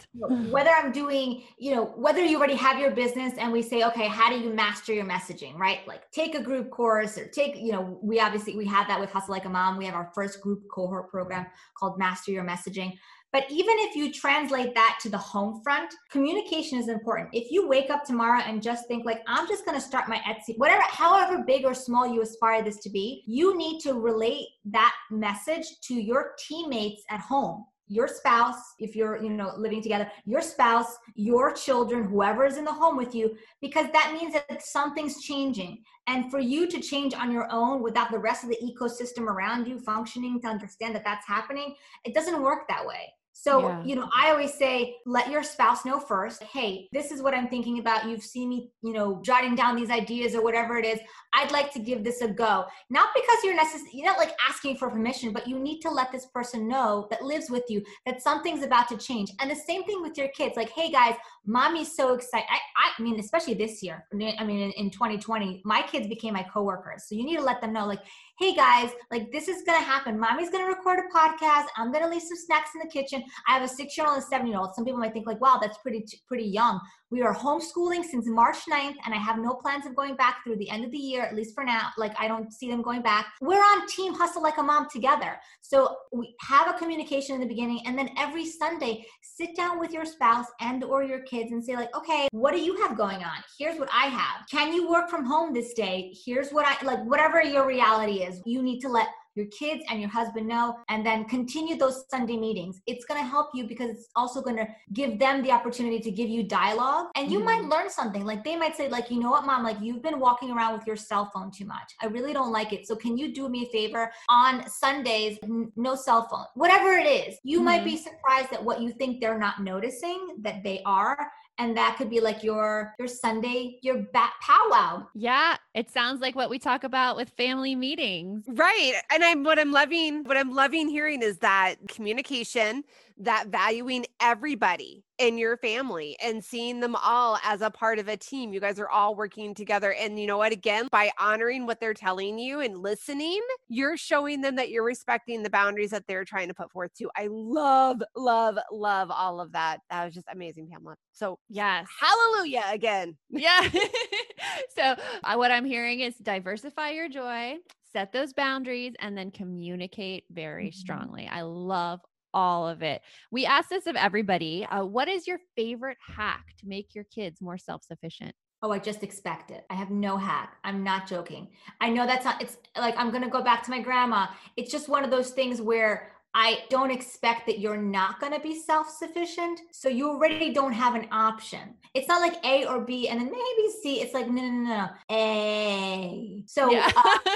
whether 0.49 0.69
I'm 0.69 0.91
doing, 0.91 1.43
you 1.57 1.75
know, 1.75 1.85
whether 1.95 2.23
you 2.23 2.37
already 2.37 2.55
have 2.55 2.79
your 2.79 2.91
business 2.91 3.33
and 3.37 3.51
we 3.51 3.61
say, 3.61 3.83
okay, 3.83 4.07
how 4.07 4.29
do 4.29 4.37
you 4.37 4.53
master 4.53 4.93
your 4.93 5.05
messaging, 5.05 5.57
right? 5.57 5.79
Like 5.87 6.11
take 6.11 6.35
a 6.35 6.41
group 6.41 6.69
course 6.69 7.17
or 7.17 7.27
take, 7.27 7.55
you 7.55 7.71
know, 7.71 7.99
we 8.01 8.19
obviously 8.19 8.55
we 8.55 8.65
have 8.67 8.87
that 8.87 8.99
with 8.99 9.09
Hustle 9.11 9.33
Like 9.33 9.45
a 9.45 9.49
Mom. 9.49 9.77
We 9.77 9.85
have 9.85 9.95
our 9.95 10.11
first 10.13 10.41
group 10.41 10.63
cohort 10.69 11.09
program 11.09 11.47
called 11.75 11.97
Master 11.97 12.31
Your 12.31 12.43
Messaging. 12.43 12.97
But 13.30 13.44
even 13.50 13.76
if 13.80 13.94
you 13.94 14.10
translate 14.10 14.74
that 14.74 14.98
to 15.02 15.10
the 15.10 15.18
home 15.18 15.60
front, 15.62 15.92
communication 16.10 16.78
is 16.78 16.88
important. 16.88 17.28
If 17.32 17.50
you 17.50 17.68
wake 17.68 17.90
up 17.90 18.04
tomorrow 18.04 18.40
and 18.40 18.62
just 18.62 18.88
think 18.88 19.04
like, 19.04 19.22
I'm 19.26 19.46
just 19.46 19.66
going 19.66 19.78
to 19.78 19.86
start 19.86 20.08
my 20.08 20.16
Etsy, 20.18 20.56
whatever, 20.56 20.82
however 20.88 21.44
big 21.46 21.66
or 21.66 21.74
small 21.74 22.06
you 22.06 22.22
aspire 22.22 22.62
this 22.62 22.78
to 22.78 22.90
be, 22.90 23.22
you 23.26 23.56
need 23.56 23.80
to 23.80 23.92
relate 23.94 24.46
that 24.66 24.94
message 25.10 25.66
to 25.82 25.94
your 25.94 26.32
teammates 26.38 27.02
at 27.10 27.20
home. 27.20 27.64
Your 27.90 28.06
spouse 28.06 28.74
if 28.78 28.94
you're 28.94 29.16
you 29.22 29.30
know 29.30 29.54
living 29.56 29.82
together 29.82 30.12
your 30.26 30.42
spouse 30.42 30.98
your 31.14 31.54
children 31.54 32.04
whoever 32.04 32.44
is 32.44 32.58
in 32.58 32.64
the 32.66 32.70
home 32.70 32.98
with 32.98 33.14
you 33.14 33.34
because 33.62 33.86
that 33.94 34.12
means 34.12 34.34
that 34.34 34.62
something's 34.62 35.22
changing. 35.22 35.82
And 36.06 36.30
for 36.30 36.38
you 36.38 36.66
to 36.66 36.80
change 36.80 37.14
on 37.14 37.32
your 37.32 37.50
own 37.50 37.82
without 37.82 38.10
the 38.10 38.18
rest 38.18 38.44
of 38.44 38.50
the 38.50 38.58
ecosystem 38.62 39.22
around 39.22 39.66
you 39.66 39.78
functioning 39.78 40.38
to 40.42 40.48
understand 40.48 40.94
that 40.96 41.04
that's 41.04 41.26
happening 41.26 41.74
it 42.04 42.12
doesn't 42.12 42.42
work 42.42 42.68
that 42.68 42.84
way 42.84 43.10
so, 43.40 43.68
yeah. 43.68 43.84
you 43.84 43.94
know, 43.94 44.10
I 44.12 44.30
always 44.30 44.52
say, 44.52 44.96
let 45.06 45.30
your 45.30 45.44
spouse 45.44 45.84
know 45.84 46.00
first, 46.00 46.42
hey, 46.42 46.88
this 46.90 47.12
is 47.12 47.22
what 47.22 47.34
I'm 47.34 47.46
thinking 47.46 47.78
about. 47.78 48.04
You've 48.08 48.24
seen 48.24 48.48
me, 48.48 48.72
you 48.82 48.92
know, 48.92 49.22
jotting 49.22 49.54
down 49.54 49.76
these 49.76 49.90
ideas 49.90 50.34
or 50.34 50.42
whatever 50.42 50.76
it 50.76 50.84
is. 50.84 50.98
I'd 51.32 51.52
like 51.52 51.72
to 51.74 51.78
give 51.78 52.02
this 52.02 52.20
a 52.20 52.26
go. 52.26 52.64
Not 52.90 53.10
because 53.14 53.38
you're 53.44 53.54
necessarily, 53.54 53.90
you're 53.92 54.06
not 54.06 54.18
like 54.18 54.32
asking 54.48 54.76
for 54.76 54.90
permission, 54.90 55.32
but 55.32 55.46
you 55.46 55.56
need 55.56 55.78
to 55.82 55.88
let 55.88 56.10
this 56.10 56.26
person 56.26 56.66
know 56.66 57.06
that 57.12 57.22
lives 57.22 57.48
with 57.48 57.62
you 57.68 57.84
that 58.06 58.20
something's 58.20 58.64
about 58.64 58.88
to 58.88 58.96
change. 58.96 59.30
And 59.38 59.48
the 59.48 59.54
same 59.54 59.84
thing 59.84 60.02
with 60.02 60.18
your 60.18 60.28
kids. 60.36 60.56
Like, 60.56 60.70
hey 60.70 60.90
guys, 60.90 61.14
mommy's 61.46 61.94
so 61.94 62.14
excited. 62.14 62.48
I, 62.50 62.90
I 62.98 63.00
mean, 63.00 63.20
especially 63.20 63.54
this 63.54 63.84
year. 63.84 64.04
I 64.12 64.16
mean, 64.16 64.34
in, 64.36 64.72
in 64.72 64.90
2020, 64.90 65.62
my 65.64 65.82
kids 65.82 66.08
became 66.08 66.34
my 66.34 66.42
coworkers. 66.42 67.04
So 67.06 67.14
you 67.14 67.24
need 67.24 67.36
to 67.36 67.44
let 67.44 67.60
them 67.60 67.72
know, 67.72 67.86
like, 67.86 68.00
hey 68.38 68.54
guys, 68.54 68.90
like 69.10 69.32
this 69.32 69.48
is 69.48 69.62
gonna 69.66 69.84
happen. 69.84 70.16
Mommy's 70.16 70.48
gonna 70.48 70.68
record 70.68 71.00
a 71.00 71.16
podcast. 71.16 71.66
I'm 71.76 71.90
gonna 71.90 72.08
leave 72.08 72.22
some 72.22 72.36
snacks 72.36 72.70
in 72.72 72.80
the 72.80 72.86
kitchen. 72.86 73.24
I 73.48 73.54
have 73.54 73.62
a 73.62 73.68
six 73.68 73.98
year 73.98 74.06
old 74.06 74.16
and 74.16 74.24
seven 74.24 74.46
year 74.46 74.58
old. 74.58 74.74
Some 74.76 74.84
people 74.84 75.00
might 75.00 75.12
think 75.12 75.26
like, 75.26 75.40
wow, 75.40 75.58
that's 75.60 75.78
pretty 75.78 76.04
pretty 76.28 76.44
young. 76.44 76.80
We 77.10 77.22
are 77.22 77.34
homeschooling 77.34 78.04
since 78.04 78.26
March 78.28 78.58
9th, 78.70 78.96
and 79.06 79.14
I 79.14 79.16
have 79.16 79.38
no 79.38 79.54
plans 79.54 79.86
of 79.86 79.96
going 79.96 80.14
back 80.14 80.44
through 80.44 80.56
the 80.56 80.68
end 80.68 80.84
of 80.84 80.90
the 80.90 80.98
year, 80.98 81.22
at 81.22 81.34
least 81.34 81.54
for 81.54 81.64
now. 81.64 81.88
Like, 81.96 82.12
I 82.20 82.28
don't 82.28 82.52
see 82.52 82.70
them 82.70 82.82
going 82.82 83.00
back. 83.00 83.32
We're 83.40 83.56
on 83.56 83.86
Team 83.86 84.12
Hustle 84.12 84.42
Like 84.42 84.58
a 84.58 84.62
Mom 84.62 84.88
together. 84.92 85.38
So 85.62 85.96
we 86.12 86.34
have 86.42 86.68
a 86.68 86.78
communication 86.78 87.34
in 87.34 87.40
the 87.40 87.46
beginning, 87.46 87.80
and 87.86 87.98
then 87.98 88.10
every 88.18 88.44
Sunday, 88.44 89.06
sit 89.22 89.56
down 89.56 89.80
with 89.80 89.90
your 89.90 90.04
spouse 90.04 90.44
and 90.60 90.84
or 90.84 91.02
your 91.02 91.20
kids 91.20 91.50
and 91.52 91.64
say, 91.64 91.76
like, 91.76 91.96
okay, 91.96 92.28
what 92.32 92.52
do 92.52 92.60
you 92.60 92.76
have 92.82 92.94
going 92.94 93.24
on? 93.24 93.38
Here's 93.58 93.78
what 93.78 93.88
I 93.90 94.08
have. 94.08 94.46
Can 94.50 94.74
you 94.74 94.90
work 94.90 95.08
from 95.08 95.24
home 95.24 95.54
this 95.54 95.72
day? 95.72 96.14
Here's 96.26 96.50
what 96.50 96.66
I 96.66 96.84
like, 96.84 97.02
whatever 97.06 97.42
your 97.42 97.66
reality 97.66 98.20
is, 98.20 98.27
you 98.44 98.62
need 98.62 98.80
to 98.80 98.88
let 98.88 99.08
your 99.38 99.46
kids 99.46 99.84
and 99.88 100.00
your 100.00 100.10
husband 100.10 100.46
know, 100.46 100.76
and 100.88 101.06
then 101.06 101.24
continue 101.24 101.76
those 101.76 102.04
Sunday 102.10 102.36
meetings. 102.36 102.80
It's 102.86 103.04
going 103.04 103.20
to 103.20 103.26
help 103.26 103.50
you 103.54 103.66
because 103.66 103.90
it's 103.90 104.08
also 104.16 104.42
going 104.42 104.56
to 104.56 104.66
give 104.92 105.18
them 105.18 105.42
the 105.42 105.52
opportunity 105.52 106.00
to 106.00 106.10
give 106.10 106.28
you 106.28 106.42
dialogue 106.42 107.06
and 107.14 107.30
you 107.30 107.38
mm-hmm. 107.38 107.68
might 107.68 107.76
learn 107.76 107.88
something. 107.88 108.24
Like 108.24 108.42
they 108.44 108.56
might 108.56 108.76
say, 108.76 108.88
like, 108.88 109.10
you 109.10 109.20
know 109.20 109.30
what, 109.30 109.46
mom, 109.46 109.62
like 109.62 109.80
you've 109.80 110.02
been 110.02 110.18
walking 110.18 110.50
around 110.50 110.76
with 110.76 110.86
your 110.86 110.96
cell 110.96 111.30
phone 111.32 111.50
too 111.50 111.64
much. 111.64 111.94
I 112.02 112.06
really 112.06 112.32
don't 112.32 112.52
like 112.52 112.72
it. 112.72 112.86
So 112.86 112.96
can 112.96 113.16
you 113.16 113.32
do 113.32 113.48
me 113.48 113.64
a 113.64 113.70
favor 113.70 114.10
on 114.28 114.68
Sundays, 114.68 115.38
n- 115.44 115.70
no 115.76 115.94
cell 115.94 116.28
phone, 116.28 116.46
whatever 116.54 116.92
it 116.98 117.06
is. 117.06 117.38
You 117.44 117.58
mm-hmm. 117.58 117.64
might 117.64 117.84
be 117.84 117.96
surprised 117.96 118.52
at 118.52 118.62
what 118.62 118.80
you 118.80 118.90
think 118.90 119.20
they're 119.20 119.38
not 119.38 119.62
noticing 119.62 120.36
that 120.40 120.64
they 120.64 120.82
are 120.84 121.30
and 121.58 121.76
that 121.76 121.96
could 121.98 122.08
be 122.08 122.20
like 122.20 122.42
your 122.42 122.94
your 122.98 123.08
sunday 123.08 123.78
your 123.82 123.98
bat 124.12 124.32
powwow. 124.40 125.06
Yeah 125.14 125.56
it 125.74 125.90
sounds 125.90 126.20
like 126.20 126.34
what 126.34 126.50
we 126.50 126.58
talk 126.58 126.84
about 126.84 127.16
with 127.16 127.30
family 127.30 127.74
meetings. 127.74 128.44
Right 128.46 128.94
and 129.10 129.22
i'm 129.24 129.44
what 129.44 129.58
i'm 129.58 129.72
loving 129.72 130.24
what 130.24 130.36
i'm 130.36 130.54
loving 130.54 130.88
hearing 130.88 131.22
is 131.22 131.38
that 131.38 131.76
communication 131.88 132.84
that 133.20 133.48
valuing 133.48 134.06
everybody 134.20 135.04
in 135.18 135.36
your 135.36 135.56
family 135.56 136.16
and 136.22 136.44
seeing 136.44 136.80
them 136.80 136.94
all 136.94 137.38
as 137.44 137.60
a 137.60 137.70
part 137.70 137.98
of 137.98 138.08
a 138.08 138.16
team. 138.16 138.52
You 138.52 138.60
guys 138.60 138.78
are 138.78 138.88
all 138.88 139.16
working 139.16 139.54
together. 139.54 139.92
And 139.92 140.18
you 140.18 140.26
know 140.26 140.38
what? 140.38 140.52
Again, 140.52 140.88
by 140.90 141.10
honoring 141.18 141.66
what 141.66 141.80
they're 141.80 141.94
telling 141.94 142.38
you 142.38 142.60
and 142.60 142.78
listening, 142.78 143.40
you're 143.68 143.96
showing 143.96 144.40
them 144.40 144.56
that 144.56 144.70
you're 144.70 144.84
respecting 144.84 145.42
the 145.42 145.50
boundaries 145.50 145.90
that 145.90 146.04
they're 146.06 146.24
trying 146.24 146.48
to 146.48 146.54
put 146.54 146.70
forth 146.70 146.94
too. 146.94 147.10
I 147.16 147.28
love, 147.30 148.00
love, 148.16 148.58
love 148.70 149.10
all 149.10 149.40
of 149.40 149.52
that. 149.52 149.80
That 149.90 150.04
was 150.04 150.14
just 150.14 150.26
amazing, 150.32 150.68
Pamela. 150.70 150.94
So, 151.12 151.38
yes. 151.48 151.86
Hallelujah 152.00 152.64
again. 152.70 153.16
Yeah. 153.30 153.68
so, 154.76 154.96
uh, 155.22 155.34
what 155.36 155.52
I'm 155.52 155.64
hearing 155.64 156.00
is 156.00 156.16
diversify 156.16 156.90
your 156.90 157.08
joy, 157.08 157.54
set 157.92 158.10
those 158.10 158.32
boundaries 158.32 158.94
and 158.98 159.16
then 159.16 159.30
communicate 159.30 160.24
very 160.30 160.68
mm-hmm. 160.68 160.78
strongly. 160.78 161.28
I 161.30 161.42
love 161.42 162.00
all 162.38 162.68
of 162.68 162.82
it. 162.82 163.02
We 163.32 163.46
ask 163.46 163.68
this 163.68 163.86
of 163.86 163.96
everybody. 163.96 164.64
Uh, 164.66 164.84
what 164.84 165.08
is 165.08 165.26
your 165.26 165.40
favorite 165.56 165.98
hack 166.16 166.54
to 166.58 166.68
make 166.68 166.94
your 166.94 167.04
kids 167.04 167.40
more 167.40 167.58
self 167.58 167.82
sufficient? 167.82 168.32
Oh, 168.62 168.70
I 168.70 168.78
just 168.78 169.02
expect 169.02 169.50
it. 169.50 169.64
I 169.70 169.74
have 169.74 169.90
no 169.90 170.16
hack. 170.16 170.56
I'm 170.64 170.84
not 170.84 171.08
joking. 171.08 171.48
I 171.80 171.90
know 171.90 172.06
that's 172.06 172.24
not, 172.24 172.40
it's 172.40 172.56
like, 172.76 172.96
I'm 172.96 173.10
going 173.10 173.22
to 173.22 173.28
go 173.28 173.42
back 173.42 173.62
to 173.64 173.70
my 173.70 173.80
grandma. 173.80 174.28
It's 174.56 174.70
just 174.70 174.88
one 174.88 175.04
of 175.04 175.10
those 175.10 175.30
things 175.30 175.60
where 175.60 176.12
I 176.34 176.60
don't 176.68 176.90
expect 176.90 177.46
that 177.46 177.58
you're 177.58 177.80
not 177.80 178.20
going 178.20 178.32
to 178.32 178.40
be 178.40 178.60
self 178.60 178.90
sufficient. 178.90 179.60
So 179.72 179.88
you 179.88 180.10
already 180.10 180.52
don't 180.52 180.72
have 180.72 180.94
an 180.94 181.08
option. 181.10 181.74
It's 181.94 182.08
not 182.08 182.20
like 182.20 182.44
A 182.44 182.66
or 182.66 182.80
B 182.80 183.08
and 183.08 183.20
then 183.20 183.30
maybe 183.30 183.72
C. 183.82 184.00
It's 184.00 184.14
like, 184.14 184.28
no, 184.28 184.42
no, 184.42 184.50
no, 184.50 184.76
no. 184.76 184.88
A. 185.10 186.44
So 186.46 186.70
yeah. 186.70 186.90
uh, 186.94 187.18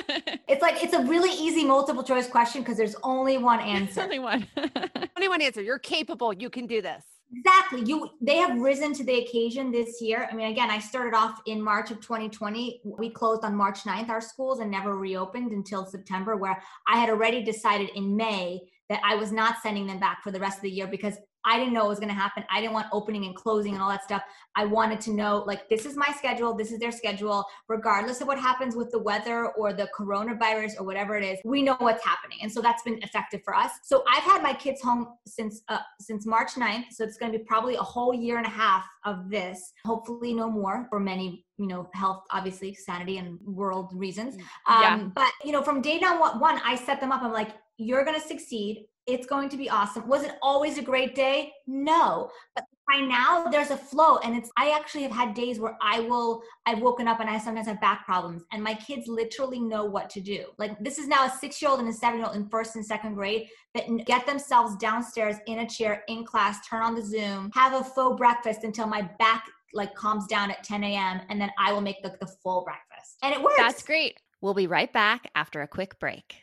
it's 0.49 0.63
like, 0.63 0.83
it's 0.85 0.95
a 0.95 1.03
really 1.03 1.31
easy 1.31 1.65
multiple 1.65 2.03
choice 2.03 2.29
question 2.29 2.63
because 2.63 2.77
there's 2.77 2.97
only 3.03 3.39
one 3.39 3.61
answer. 3.61 4.03
only 4.03 4.19
one. 4.19 4.47
only 5.17 5.29
one 5.29 5.41
answer. 5.41 5.63
You're 5.63 5.79
capable. 5.79 6.33
You 6.33 6.51
can 6.51 6.67
do 6.67 6.83
this. 6.83 7.05
Exactly. 7.35 7.81
You 7.83 8.11
they 8.21 8.37
have 8.37 8.59
risen 8.59 8.93
to 8.93 9.05
the 9.05 9.25
occasion 9.25 9.73
this 9.73 10.03
year. 10.03 10.29
I 10.31 10.35
mean, 10.35 10.53
again, 10.53 10.71
I 10.71 10.79
started 10.79 11.17
off 11.17 11.41
in 11.47 11.63
March 11.63 11.91
of 11.91 12.01
2020. 12.01 12.83
We 12.85 13.09
closed 13.09 13.43
on 13.43 13.57
March 13.57 13.85
9th 13.85 14.11
our 14.11 14.21
schools 14.21 14.61
and 14.61 14.71
never 14.71 14.99
reopened 14.99 15.53
until 15.53 15.87
September, 15.87 16.37
where 16.37 16.63
I 16.87 16.99
had 16.99 17.09
already 17.09 17.43
decided 17.43 17.89
in 17.95 18.15
May 18.15 18.61
that 18.93 19.01
I 19.03 19.15
was 19.15 19.33
not 19.33 19.57
sending 19.63 19.87
them 19.87 19.99
back 19.99 20.23
for 20.23 20.31
the 20.31 20.39
rest 20.39 20.59
of 20.59 20.63
the 20.63 20.71
year 20.71 20.87
because 20.87 21.17
I 21.45 21.59
didn't 21.59 21.73
know 21.73 21.87
it 21.87 21.89
was 21.89 21.99
going 21.99 22.11
to 22.11 22.15
happen. 22.15 22.45
I 22.51 22.61
didn't 22.61 22.75
want 22.75 22.87
opening 22.93 23.25
and 23.25 23.35
closing 23.35 23.73
and 23.73 23.83
all 23.83 23.89
that 23.89 24.05
stuff. 24.05 24.23
I 24.55 24.67
wanted 24.67 25.01
to 25.03 25.13
know 25.13 25.43
like 25.47 25.67
this 25.69 25.87
is 25.87 25.97
my 25.97 26.09
schedule, 26.17 26.55
this 26.55 26.71
is 26.71 26.79
their 26.79 26.93
schedule, 26.93 27.45
regardless 27.69 28.21
of 28.21 28.29
what 28.29 28.39
happens 28.39 28.77
with 28.77 28.91
the 28.91 28.99
weather 28.99 29.49
or 29.53 29.73
the 29.73 29.89
coronavirus 29.99 30.79
or 30.79 30.85
whatever 30.85 31.17
it 31.17 31.25
is. 31.25 31.39
We 31.45 31.63
know 31.63 31.77
what's 31.79 32.05
happening, 32.05 32.39
and 32.43 32.53
so 32.53 32.61
that's 32.61 32.83
been 32.83 33.03
effective 33.03 33.41
for 33.45 33.57
us. 33.57 33.73
So 33.83 34.05
I've 34.09 34.23
had 34.23 34.43
my 34.43 34.53
kids 34.53 34.83
home 34.83 35.15
since 35.27 35.63
uh, 35.69 35.79
since 36.01 36.27
March 36.27 36.53
9th, 36.53 36.93
so 36.93 37.03
it's 37.03 37.17
going 37.17 37.33
to 37.33 37.39
be 37.39 37.45
probably 37.45 37.77
a 37.77 37.83
whole 37.83 38.13
year 38.15 38.37
and 38.37 38.47
a 38.47 38.51
half 38.51 38.85
of 39.05 39.31
this. 39.31 39.73
Hopefully, 39.87 40.35
no 40.35 40.51
more 40.51 40.87
for 40.91 41.01
many 41.01 41.47
you 41.59 41.67
know 41.67 41.89
health 41.93 42.25
obviously 42.31 42.75
sanity 42.75 43.19
and 43.19 43.39
world 43.45 43.91
reasons 43.93 44.37
um 44.67 44.83
yeah. 44.83 45.05
but 45.15 45.31
you 45.45 45.53
know 45.53 45.63
from 45.63 45.83
day 45.83 45.99
down 45.99 46.19
one 46.19 46.59
i 46.65 46.75
set 46.75 46.99
them 46.99 47.13
up 47.13 47.23
i'm 47.23 47.31
like 47.31 47.51
you're 47.79 48.05
going 48.05 48.21
to 48.21 48.27
succeed 48.27 48.87
it's 49.07 49.27
going 49.27 49.49
to 49.49 49.57
be 49.57 49.69
awesome. 49.69 50.07
Was 50.07 50.23
it 50.23 50.33
always 50.43 50.79
a 50.79 50.83
great 50.83 51.15
day? 51.15 51.53
No. 51.67 52.31
But 52.55 52.65
by 52.89 53.01
now 53.01 53.45
there's 53.45 53.71
a 53.71 53.77
flow 53.77 54.19
and 54.19 54.37
it's 54.37 54.51
I 54.57 54.71
actually 54.71 55.03
have 55.03 55.13
had 55.13 55.35
days 55.35 55.59
where 55.59 55.77
I 55.81 56.01
will 56.01 56.43
I've 56.67 56.81
woken 56.81 57.09
up 57.09 57.21
and 57.21 57.31
I 57.31 57.39
sometimes 57.39 57.67
have 57.69 57.81
back 57.81 58.05
problems 58.05 58.45
and 58.53 58.63
my 58.63 58.75
kids 58.75 59.09
literally 59.09 59.61
know 59.61 59.85
what 59.85 60.11
to 60.11 60.21
do. 60.21 60.47
Like 60.59 60.79
this 60.81 60.99
is 60.99 61.09
now 61.09 61.27
a 61.27 61.31
6-year-old 61.31 61.81
and 61.81 61.89
a 61.89 61.93
7-year-old 61.93 62.37
in 62.37 62.49
first 62.49 62.77
and 62.77 62.85
second 62.85 63.15
grade 63.15 63.49
that 63.75 63.87
get 64.05 64.27
themselves 64.27 64.77
downstairs 64.77 65.37
in 65.47 65.61
a 65.61 65.69
chair 65.69 66.03
in 66.09 66.25
class, 66.25 66.67
turn 66.69 66.83
on 66.83 66.95
the 66.95 67.03
Zoom, 67.03 67.51
have 67.55 67.73
a 67.73 67.85
faux 67.85 68.19
breakfast 68.19 68.65
until 68.65 68.87
my 68.87 69.03
back 69.19 69.45
like 69.75 69.95
calms 69.95 70.27
down 70.27 70.51
at 70.51 70.63
10 70.63 70.85
a.m. 70.85 71.23
and 71.31 71.41
then 71.41 71.51
I 71.59 71.73
will 71.73 71.81
make 71.81 72.03
the, 72.03 72.15
the 72.21 72.27
full 72.27 72.63
breakfast. 72.63 73.17
And 73.23 73.33
it 73.35 73.43
works. 73.43 73.57
That's 73.57 73.83
great. 73.83 74.19
We'll 74.41 74.55
be 74.55 74.67
right 74.67 74.93
back 74.93 75.31
after 75.35 75.63
a 75.63 75.69
quick 75.69 75.99
break. 75.99 76.43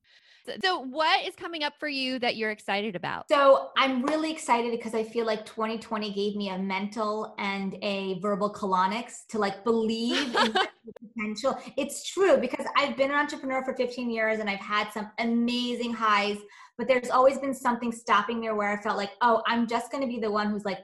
So, 0.63 0.79
what 0.79 1.25
is 1.25 1.35
coming 1.35 1.63
up 1.63 1.73
for 1.79 1.87
you 1.87 2.19
that 2.19 2.35
you're 2.35 2.51
excited 2.51 2.95
about? 2.95 3.25
So, 3.29 3.69
I'm 3.77 4.03
really 4.03 4.31
excited 4.31 4.71
because 4.71 4.93
I 4.93 5.03
feel 5.03 5.25
like 5.25 5.45
2020 5.45 6.13
gave 6.13 6.35
me 6.35 6.49
a 6.49 6.57
mental 6.57 7.35
and 7.37 7.75
a 7.81 8.19
verbal 8.19 8.53
colonics 8.53 9.25
to 9.29 9.39
like 9.39 9.63
believe 9.63 10.35
in 10.35 10.53
potential. 11.15 11.57
It's 11.77 12.09
true 12.09 12.37
because 12.37 12.65
I've 12.77 12.97
been 12.97 13.11
an 13.11 13.17
entrepreneur 13.17 13.63
for 13.63 13.73
15 13.75 14.09
years 14.09 14.39
and 14.39 14.49
I've 14.49 14.59
had 14.59 14.91
some 14.91 15.11
amazing 15.19 15.93
highs, 15.93 16.37
but 16.77 16.87
there's 16.87 17.09
always 17.09 17.37
been 17.37 17.53
something 17.53 17.91
stopping 17.91 18.39
me 18.39 18.49
where 18.51 18.77
I 18.77 18.81
felt 18.81 18.97
like, 18.97 19.11
oh, 19.21 19.41
I'm 19.47 19.67
just 19.67 19.91
going 19.91 20.03
to 20.03 20.07
be 20.07 20.19
the 20.19 20.31
one 20.31 20.49
who's 20.49 20.65
like, 20.65 20.79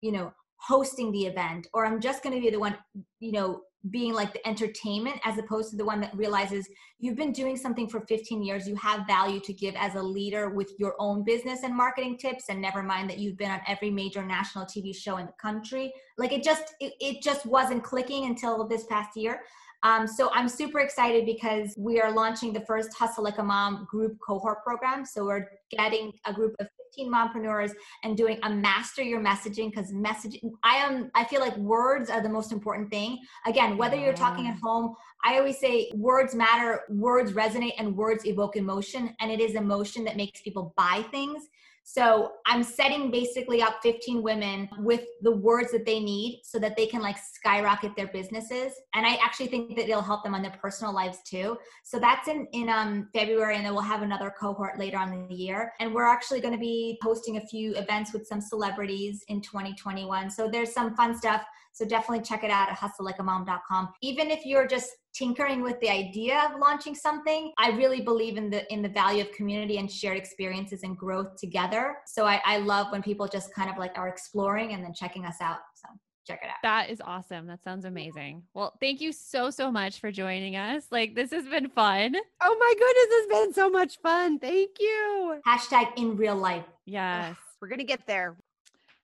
you 0.00 0.12
know, 0.12 0.32
hosting 0.56 1.10
the 1.12 1.26
event, 1.26 1.66
or 1.72 1.86
I'm 1.86 2.00
just 2.00 2.22
going 2.22 2.34
to 2.34 2.40
be 2.40 2.50
the 2.50 2.58
one, 2.58 2.76
you 3.18 3.32
know, 3.32 3.62
being 3.88 4.12
like 4.12 4.32
the 4.34 4.46
entertainment 4.46 5.18
as 5.24 5.38
opposed 5.38 5.70
to 5.70 5.76
the 5.76 5.84
one 5.84 6.00
that 6.00 6.14
realizes 6.14 6.68
you've 6.98 7.16
been 7.16 7.32
doing 7.32 7.56
something 7.56 7.88
for 7.88 8.00
15 8.02 8.42
years 8.42 8.68
you 8.68 8.76
have 8.76 9.06
value 9.06 9.40
to 9.40 9.54
give 9.54 9.74
as 9.76 9.94
a 9.94 10.02
leader 10.02 10.50
with 10.50 10.72
your 10.78 10.94
own 10.98 11.24
business 11.24 11.62
and 11.62 11.74
marketing 11.74 12.18
tips 12.18 12.50
and 12.50 12.60
never 12.60 12.82
mind 12.82 13.08
that 13.08 13.18
you've 13.18 13.38
been 13.38 13.50
on 13.50 13.60
every 13.66 13.90
major 13.90 14.22
national 14.22 14.66
tv 14.66 14.94
show 14.94 15.16
in 15.16 15.24
the 15.24 15.32
country 15.40 15.92
like 16.18 16.30
it 16.30 16.42
just 16.42 16.74
it, 16.80 16.92
it 17.00 17.22
just 17.22 17.46
wasn't 17.46 17.82
clicking 17.82 18.26
until 18.26 18.68
this 18.68 18.84
past 18.84 19.16
year 19.16 19.40
um, 19.82 20.06
so 20.06 20.30
I'm 20.34 20.48
super 20.48 20.80
excited 20.80 21.24
because 21.24 21.74
we 21.78 22.00
are 22.00 22.12
launching 22.12 22.52
the 22.52 22.60
first 22.60 22.92
Hustle 22.92 23.24
Like 23.24 23.38
a 23.38 23.42
Mom 23.42 23.86
group 23.90 24.18
cohort 24.20 24.62
program. 24.62 25.06
So 25.06 25.24
we're 25.24 25.46
getting 25.70 26.12
a 26.26 26.34
group 26.34 26.54
of 26.60 26.66
15 26.90 27.12
mompreneurs 27.12 27.72
and 28.02 28.16
doing 28.16 28.38
a 28.42 28.50
master 28.50 29.02
your 29.02 29.20
messaging 29.20 29.70
because 29.70 29.92
messaging 29.92 30.52
I 30.62 30.76
am 30.76 31.10
I 31.14 31.24
feel 31.24 31.40
like 31.40 31.56
words 31.56 32.10
are 32.10 32.22
the 32.22 32.28
most 32.28 32.52
important 32.52 32.90
thing. 32.90 33.18
Again, 33.46 33.76
whether 33.76 33.96
you're 33.96 34.12
talking 34.12 34.46
at 34.48 34.56
home, 34.58 34.94
I 35.24 35.38
always 35.38 35.58
say 35.58 35.90
words 35.94 36.34
matter, 36.34 36.82
words 36.88 37.32
resonate, 37.32 37.74
and 37.78 37.96
words 37.96 38.24
evoke 38.26 38.56
emotion. 38.56 39.14
And 39.20 39.30
it 39.30 39.40
is 39.40 39.54
emotion 39.54 40.04
that 40.04 40.16
makes 40.16 40.40
people 40.40 40.74
buy 40.76 41.04
things. 41.10 41.48
So 41.92 42.34
I'm 42.46 42.62
setting 42.62 43.10
basically 43.10 43.62
up 43.62 43.80
15 43.82 44.22
women 44.22 44.68
with 44.78 45.02
the 45.22 45.32
words 45.32 45.72
that 45.72 45.84
they 45.84 45.98
need 45.98 46.40
so 46.44 46.60
that 46.60 46.76
they 46.76 46.86
can 46.86 47.02
like 47.02 47.16
skyrocket 47.18 47.96
their 47.96 48.06
businesses. 48.06 48.74
And 48.94 49.04
I 49.04 49.16
actually 49.16 49.48
think 49.48 49.74
that 49.74 49.88
it'll 49.88 50.00
help 50.00 50.22
them 50.22 50.32
on 50.32 50.40
their 50.40 50.52
personal 50.52 50.94
lives 50.94 51.18
too. 51.26 51.58
So 51.82 51.98
that's 51.98 52.28
in, 52.28 52.46
in 52.52 52.68
um, 52.68 53.08
February 53.12 53.56
and 53.56 53.66
then 53.66 53.72
we'll 53.72 53.82
have 53.82 54.02
another 54.02 54.32
cohort 54.38 54.78
later 54.78 54.98
on 54.98 55.12
in 55.12 55.26
the 55.26 55.34
year. 55.34 55.72
And 55.80 55.92
we're 55.92 56.06
actually 56.06 56.40
going 56.40 56.54
to 56.54 56.60
be 56.60 56.96
hosting 57.02 57.38
a 57.38 57.46
few 57.48 57.74
events 57.74 58.12
with 58.12 58.24
some 58.24 58.40
celebrities 58.40 59.24
in 59.26 59.40
2021. 59.40 60.30
So 60.30 60.48
there's 60.48 60.72
some 60.72 60.94
fun 60.94 61.18
stuff. 61.18 61.42
So 61.72 61.84
definitely 61.84 62.22
check 62.22 62.44
it 62.44 62.52
out 62.52 62.70
at 62.70 62.78
hustlelikeamom.com. 62.78 63.88
Even 64.00 64.30
if 64.30 64.46
you're 64.46 64.68
just 64.68 64.90
tinkering 65.14 65.62
with 65.62 65.78
the 65.80 65.88
idea 65.88 66.48
of 66.48 66.60
launching 66.60 66.94
something 66.94 67.52
i 67.58 67.70
really 67.70 68.00
believe 68.00 68.36
in 68.36 68.50
the 68.50 68.70
in 68.72 68.82
the 68.82 68.88
value 68.88 69.22
of 69.22 69.30
community 69.32 69.78
and 69.78 69.90
shared 69.90 70.16
experiences 70.16 70.82
and 70.82 70.96
growth 70.96 71.36
together. 71.36 71.96
So 72.06 72.24
i, 72.24 72.40
I 72.44 72.58
love 72.58 72.92
when 72.92 73.02
people 73.02 73.26
just 73.26 73.54
kind 73.54 73.70
of 73.70 73.76
like 73.78 73.96
are 73.96 74.08
exploring 74.08 74.72
and 74.72 74.84
then 74.84 74.92
checking 74.94 75.24
us 75.24 75.36
out. 75.40 75.58
So 75.74 75.88
check 76.26 76.40
it 76.42 76.48
out. 76.48 76.56
That 76.62 76.90
is 76.90 77.00
awesome. 77.04 77.46
That 77.46 77.62
sounds 77.62 77.84
amazing. 77.84 78.42
Well 78.54 78.74
thank 78.80 79.00
you 79.00 79.12
so 79.12 79.50
so 79.50 79.70
much 79.70 80.00
for 80.00 80.10
joining 80.10 80.56
us. 80.56 80.86
Like 80.90 81.14
this 81.14 81.30
has 81.30 81.46
been 81.46 81.68
fun. 81.68 82.14
Oh 82.42 82.56
my 82.58 82.74
goodness 82.78 83.06
it's 83.10 83.32
been 83.32 83.54
so 83.54 83.70
much 83.70 83.98
fun. 84.00 84.38
Thank 84.38 84.70
you. 84.80 85.40
Hashtag 85.46 85.92
in 85.96 86.16
real 86.16 86.36
life. 86.36 86.64
Yes. 86.86 87.36
We're 87.60 87.68
gonna 87.68 87.84
get 87.84 88.06
there. 88.06 88.36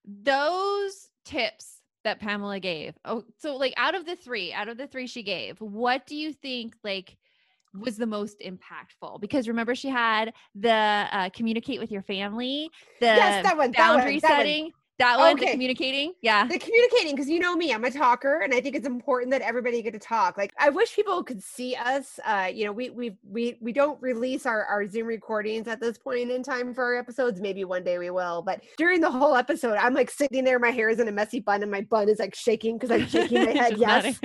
Those 0.05 1.09
tips 1.25 1.76
that 2.07 2.21
Pamela 2.21 2.61
gave. 2.61 2.95
Oh, 3.05 3.25
so 3.39 3.57
like 3.57 3.75
out 3.77 3.95
of 3.95 4.07
the 4.07 4.17
three, 4.17 4.53
out 4.53 4.69
of 4.69 4.79
the 4.79 4.87
three 4.87 5.07
she 5.07 5.23
gave, 5.23 5.61
what 5.61 6.07
do 6.07 6.17
you 6.17 6.33
think 6.33 6.75
like 6.85 7.17
was 7.75 7.97
the 7.97 8.07
most 8.07 8.41
impactful? 8.41 9.21
Because 9.21 9.49
remember, 9.49 9.75
she 9.75 9.89
had 9.89 10.33
the 10.55 10.71
uh, 10.71 11.31
communicate 11.31 11.81
with 11.81 11.91
your 11.91 12.03
family, 12.03 12.71
the 13.01 13.07
yes, 13.07 13.45
that 13.45 13.57
one, 13.57 13.73
boundary 13.73 14.21
that 14.21 14.31
one, 14.31 14.39
setting. 14.39 14.73
That 14.99 15.19
one, 15.19 15.35
okay. 15.35 15.47
the 15.47 15.53
communicating. 15.53 16.15
Yeah. 16.23 16.47
The 16.47 16.59
communicating, 16.59 17.15
because 17.15 17.29
you 17.29 17.39
know 17.39 17.55
me, 17.55 17.73
I'm 17.73 17.85
a 17.85 17.91
talker 17.91 18.41
and 18.41 18.55
I 18.55 18.61
think 18.61 18.77
it's 18.77 18.87
important 18.87 19.31
that 19.33 19.43
everybody 19.43 19.83
get 19.83 19.93
to 19.93 19.99
talk. 19.99 20.39
Like 20.39 20.53
I 20.59 20.71
wish 20.71 20.95
people 20.95 21.23
could 21.23 21.43
see 21.43 21.75
us. 21.75 22.19
Uh, 22.25 22.51
you 22.53 22.65
know, 22.65 22.73
we 22.73 22.91
we 22.91 23.17
we 23.29 23.59
we 23.61 23.73
don't 23.73 24.01
release 24.01 24.47
our, 24.47 24.65
our 24.65 24.87
Zoom 24.87 25.07
recordings 25.07 25.69
at 25.69 25.81
this 25.81 25.99
point 25.99 26.31
in 26.31 26.43
time 26.43 26.73
for 26.75 26.85
our 26.85 26.97
episodes. 26.97 27.41
Maybe 27.41 27.65
one 27.65 27.85
day 27.85 27.99
we 27.99 28.11
will. 28.11 28.43
But 28.43 28.63
during 28.79 29.01
the 29.01 29.11
whole 29.11 29.37
episode, 29.37 29.77
I'm 29.77 29.95
like 29.95 30.11
sitting 30.11 30.45
there, 30.45 30.59
my 30.59 30.71
hair 30.71 30.89
is 30.89 30.99
in 30.99 31.09
a 31.09 31.13
messy 31.13 31.41
bun, 31.41 31.63
and 31.63 31.71
my 31.71 31.83
bun 31.83 32.09
is 32.09 32.19
like 32.19 32.35
shaking 32.35 32.79
because 32.79 32.91
I'm 32.91 33.07
shaking 33.07 33.45
my 33.45 33.51
head 33.63 33.79
yes 33.79 34.19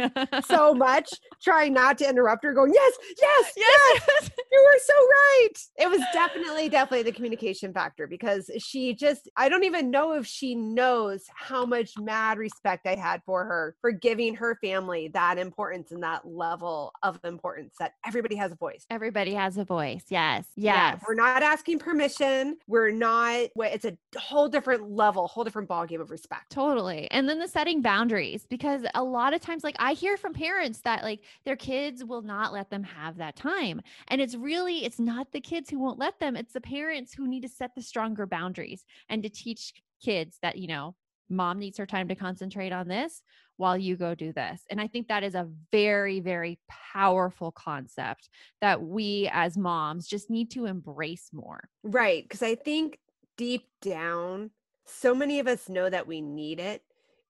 so 0.46 0.74
much, 0.74 1.10
trying 1.42 1.74
not 1.74 1.98
to 2.00 2.10
interrupt 2.10 2.44
her, 2.44 2.54
going, 2.54 2.74
Yes, 2.74 2.94
yes, 3.22 3.54
yes, 3.58 4.02
yes. 4.08 4.30
you 4.52 4.70
were 4.72 4.80
so 4.80 4.94
right. 4.94 5.54
It 5.78 5.90
was 5.90 6.02
definitely, 6.14 6.70
definitely 6.70 7.04
the 7.04 7.12
communication 7.12 7.74
factor 7.74 8.08
because 8.08 8.50
she 8.60 8.94
just 8.94 9.30
I 9.36 9.50
don't 9.50 9.64
even 9.64 9.92
know 9.92 10.14
if 10.14 10.26
she 10.26 10.56
knows 10.62 11.26
how 11.34 11.66
much 11.66 11.98
mad 11.98 12.38
respect 12.38 12.88
I 12.88 12.96
had 12.96 13.22
for 13.26 13.44
her 13.46 13.76
for 13.82 13.92
giving 13.92 14.36
her 14.36 14.58
family 14.62 15.10
that 15.10 15.38
importance 15.38 15.92
and 15.92 16.04
that 16.04 16.28
level 16.28 16.94
of 17.04 17.20
importance 17.24 17.76
that 17.80 17.94
everybody 18.06 18.36
has 18.36 18.52
a 18.52 18.56
voice. 18.56 18.86
Everybody 18.90 19.34
has 19.34 19.58
a 19.58 19.66
voice. 19.66 20.06
Yes. 20.10 20.48
Yes. 20.56 20.76
Yeah, 20.76 21.00
we're 21.08 21.16
not 21.16 21.44
asking 21.44 21.80
permission. 21.80 22.58
We're 22.68 22.92
not, 22.92 23.50
it's 23.56 23.86
a 23.86 23.98
whole 24.18 24.48
different 24.48 24.92
level, 24.92 25.28
whole 25.28 25.44
different 25.44 25.68
ballgame 25.68 26.02
of 26.02 26.12
respect. 26.12 26.52
Totally. 26.52 27.10
And 27.12 27.28
then 27.28 27.40
the 27.40 27.48
setting 27.48 27.82
boundaries, 27.82 28.46
because 28.50 28.84
a 28.96 29.04
lot 29.04 29.34
of 29.34 29.42
times, 29.42 29.64
like 29.64 29.76
I 29.80 29.94
hear 29.94 30.18
from 30.18 30.34
parents 30.34 30.82
that 30.82 31.04
like 31.04 31.22
their 31.46 31.56
kids 31.56 32.04
will 32.04 32.22
not 32.22 32.54
let 32.54 32.70
them 32.70 32.84
have 32.84 33.18
that 33.18 33.36
time. 33.36 33.82
And 34.08 34.22
it's 34.22 34.36
really, 34.36 34.86
it's 34.86 35.00
not 35.00 35.32
the 35.32 35.42
kids 35.42 35.70
who 35.70 35.80
won't 35.80 36.00
let 36.00 36.20
them, 36.20 36.36
it's 36.36 36.54
the 36.54 36.62
parents 36.62 37.14
who 37.14 37.28
need 37.28 37.42
to 37.42 37.50
set 37.50 37.76
the 37.76 37.82
stronger 37.82 38.26
boundaries 38.26 38.86
and 39.10 39.24
to 39.24 39.30
teach 39.30 39.74
kids 40.02 40.38
that, 40.42 40.58
you 40.58 40.68
know, 40.68 40.96
mom 41.30 41.60
needs 41.60 41.78
her 41.78 41.86
time 41.86 42.10
to 42.10 42.16
concentrate 42.16 42.74
on 42.74 42.88
this 42.88 43.22
while 43.58 43.78
you 43.78 43.96
go 43.96 44.16
do 44.16 44.34
this. 44.34 44.62
And 44.70 44.82
I 44.82 44.88
think 44.88 45.08
that 45.08 45.24
is 45.24 45.36
a 45.36 45.48
very, 45.72 46.20
very 46.20 46.60
powerful 46.94 47.52
concept 47.52 48.30
that 48.60 48.82
we 48.82 49.30
as 49.32 49.58
moms 49.58 50.08
just 50.08 50.30
need 50.30 50.52
to 50.52 50.66
embrace 50.66 51.30
more. 51.32 51.70
Right. 51.84 52.24
Because 52.24 52.44
I 52.44 52.56
think 52.56 53.00
deep 53.38 53.68
down, 53.82 54.52
so 54.86 55.16
many 55.16 55.40
of 55.40 55.48
us 55.48 55.70
know 55.70 55.90
that 55.90 56.08
we 56.08 56.22
need 56.22 56.60
it. 56.60 56.82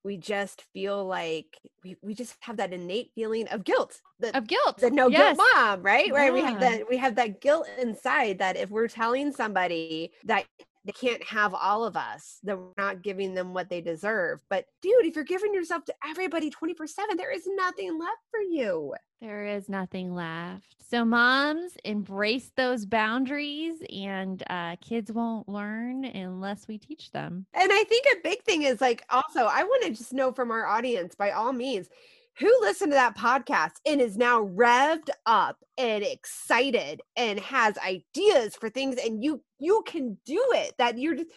We 0.03 0.17
just 0.17 0.63
feel 0.73 1.05
like 1.05 1.59
we, 1.83 1.95
we 2.01 2.15
just 2.15 2.35
have 2.39 2.57
that 2.57 2.73
innate 2.73 3.11
feeling 3.13 3.47
of 3.49 3.63
guilt. 3.63 4.01
The, 4.19 4.35
of 4.35 4.47
guilt. 4.47 4.79
The 4.79 4.89
no 4.89 5.09
yes. 5.09 5.37
guilt 5.37 5.47
mom, 5.53 5.83
right? 5.83 6.07
Yeah. 6.07 6.13
Right. 6.13 6.33
We 6.33 6.41
have 6.41 6.59
that 6.59 6.89
we 6.89 6.97
have 6.97 7.15
that 7.15 7.39
guilt 7.39 7.67
inside 7.79 8.39
that 8.39 8.57
if 8.57 8.71
we're 8.71 8.87
telling 8.87 9.31
somebody 9.31 10.11
that 10.23 10.45
they 10.85 10.91
can't 10.91 11.23
have 11.23 11.53
all 11.53 11.83
of 11.83 11.95
us 11.95 12.39
that 12.43 12.57
we're 12.57 12.71
not 12.77 13.01
giving 13.01 13.33
them 13.33 13.53
what 13.53 13.69
they 13.69 13.81
deserve. 13.81 14.41
But 14.49 14.65
dude 14.81 15.05
if 15.05 15.15
you're 15.15 15.23
giving 15.23 15.53
yourself 15.53 15.85
to 15.85 15.93
everybody 16.07 16.49
24 16.49 16.87
7 16.87 17.17
there 17.17 17.31
is 17.31 17.47
nothing 17.47 17.99
left 17.99 18.21
for 18.29 18.39
you. 18.39 18.93
There 19.21 19.45
is 19.45 19.69
nothing 19.69 20.15
left. 20.15 20.75
So 20.89 21.05
moms 21.05 21.73
embrace 21.85 22.51
those 22.57 22.85
boundaries 22.85 23.75
and 23.93 24.43
uh, 24.49 24.75
kids 24.81 25.11
won't 25.11 25.47
learn 25.47 26.03
unless 26.05 26.67
we 26.67 26.77
teach 26.77 27.11
them. 27.11 27.45
And 27.53 27.71
i 27.71 27.83
think 27.83 28.05
a 28.13 28.21
big 28.23 28.43
thing 28.43 28.63
is 28.63 28.81
like 28.81 29.03
also 29.09 29.45
i 29.45 29.63
want 29.63 29.83
to 29.83 29.91
just 29.91 30.13
know 30.13 30.31
from 30.31 30.51
our 30.51 30.65
audience 30.65 31.15
by 31.15 31.31
all 31.31 31.53
means 31.53 31.89
who 32.39 32.51
listened 32.61 32.91
to 32.91 32.95
that 32.95 33.17
podcast 33.17 33.73
and 33.85 34.01
is 34.01 34.17
now 34.17 34.43
revved 34.43 35.09
up 35.25 35.57
and 35.77 36.03
excited 36.03 37.01
and 37.15 37.39
has 37.39 37.77
ideas 37.77 38.55
for 38.55 38.69
things 38.69 38.97
and 38.97 39.23
you 39.23 39.41
you 39.59 39.83
can 39.85 40.17
do 40.25 40.43
it 40.53 40.73
that 40.77 40.97
you're 40.97 41.15
just 41.15 41.29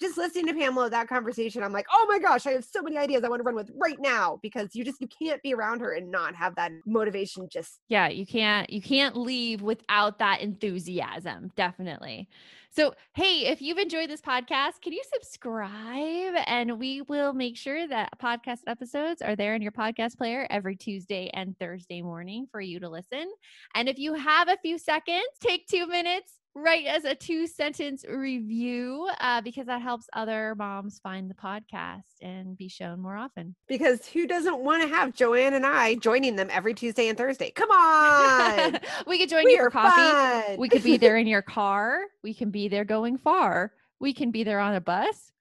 just 0.00 0.16
listening 0.16 0.46
to 0.46 0.54
Pamela 0.54 0.88
that 0.88 1.08
conversation, 1.08 1.62
I'm 1.62 1.72
like, 1.72 1.86
oh 1.92 2.06
my 2.08 2.18
gosh, 2.18 2.46
I 2.46 2.52
have 2.52 2.64
so 2.64 2.82
many 2.82 2.96
ideas 2.96 3.22
I 3.22 3.28
want 3.28 3.40
to 3.40 3.44
run 3.44 3.54
with 3.54 3.70
right 3.76 3.98
now 4.00 4.38
because 4.42 4.74
you 4.74 4.82
just 4.82 5.00
you 5.00 5.08
can't 5.08 5.42
be 5.42 5.52
around 5.52 5.80
her 5.80 5.92
and 5.92 6.10
not 6.10 6.34
have 6.34 6.54
that 6.56 6.72
motivation. 6.86 7.48
Just 7.50 7.80
yeah, 7.88 8.08
you 8.08 8.26
can't 8.26 8.70
you 8.70 8.80
can't 8.80 9.16
leave 9.16 9.60
without 9.60 10.18
that 10.18 10.40
enthusiasm. 10.40 11.52
Definitely. 11.54 12.28
So, 12.72 12.94
hey, 13.14 13.46
if 13.46 13.60
you've 13.60 13.78
enjoyed 13.78 14.08
this 14.08 14.20
podcast, 14.20 14.80
can 14.80 14.92
you 14.92 15.02
subscribe? 15.12 16.34
And 16.46 16.78
we 16.78 17.02
will 17.02 17.32
make 17.32 17.56
sure 17.56 17.88
that 17.88 18.10
podcast 18.22 18.60
episodes 18.68 19.22
are 19.22 19.34
there 19.34 19.56
in 19.56 19.62
your 19.62 19.72
podcast 19.72 20.16
player 20.16 20.46
every 20.50 20.76
Tuesday 20.76 21.30
and 21.34 21.58
Thursday 21.58 22.00
morning 22.00 22.46
for 22.52 22.60
you 22.60 22.78
to 22.78 22.88
listen. 22.88 23.28
And 23.74 23.88
if 23.88 23.98
you 23.98 24.14
have 24.14 24.48
a 24.48 24.56
few 24.62 24.78
seconds, 24.78 25.26
take 25.40 25.66
two 25.66 25.88
minutes, 25.88 26.32
write 26.54 26.86
as 26.86 27.04
a 27.04 27.14
two 27.14 27.46
sentence 27.46 28.04
review 28.08 29.08
uh, 29.20 29.40
because 29.40 29.66
that 29.66 29.82
helps 29.82 30.06
other 30.12 30.54
moms 30.56 30.98
find 31.02 31.30
the 31.30 31.34
podcast 31.34 32.02
and 32.20 32.56
be 32.56 32.68
shown 32.68 33.00
more 33.00 33.16
often. 33.16 33.54
Because 33.68 34.06
who 34.06 34.26
doesn't 34.26 34.58
want 34.58 34.82
to 34.82 34.88
have 34.88 35.14
Joanne 35.14 35.54
and 35.54 35.64
I 35.64 35.94
joining 35.96 36.36
them 36.36 36.48
every 36.50 36.74
Tuesday 36.74 37.08
and 37.08 37.16
Thursday? 37.16 37.50
Come 37.50 37.70
on. 37.70 38.78
we 39.06 39.18
could 39.18 39.28
join 39.28 39.44
we 39.44 39.52
you 39.52 39.58
for 39.58 39.70
coffee. 39.70 40.46
Fun. 40.48 40.58
We 40.58 40.68
could 40.68 40.82
be 40.82 40.96
there 40.96 41.16
in 41.16 41.26
your 41.26 41.42
car. 41.42 42.02
We 42.22 42.34
can 42.34 42.50
be 42.50 42.68
there 42.68 42.84
going 42.84 43.18
far. 43.18 43.72
We 44.00 44.12
can 44.12 44.30
be 44.30 44.44
there 44.44 44.60
on 44.60 44.74
a 44.74 44.80
bus. 44.80 45.32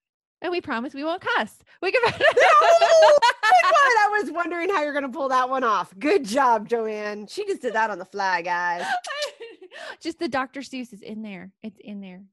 And 0.41 0.51
we 0.51 0.61
promise 0.61 0.93
we 0.93 1.03
won't 1.03 1.21
cuss. 1.21 1.57
We 1.81 1.91
can. 1.91 2.01
no, 2.05 2.17
I 3.71 4.21
was 4.21 4.31
wondering 4.31 4.69
how 4.69 4.83
you're 4.83 4.93
going 4.93 5.03
to 5.03 5.09
pull 5.09 5.27
that 5.29 5.49
one 5.49 5.65
off. 5.65 5.93
Good 5.99 6.23
job, 6.23 6.69
Joanne. 6.69 7.27
She 7.27 7.45
just 7.45 7.61
did 7.61 7.73
that 7.73 7.89
on 7.89 7.99
the 7.99 8.05
fly, 8.05 8.41
guys. 8.41 8.85
Just 10.01 10.19
the 10.19 10.27
Dr. 10.27 10.61
Seuss 10.61 10.93
is 10.93 11.01
in 11.01 11.21
there. 11.21 11.51
It's 11.63 11.79
in 11.79 12.01
there. 12.01 12.23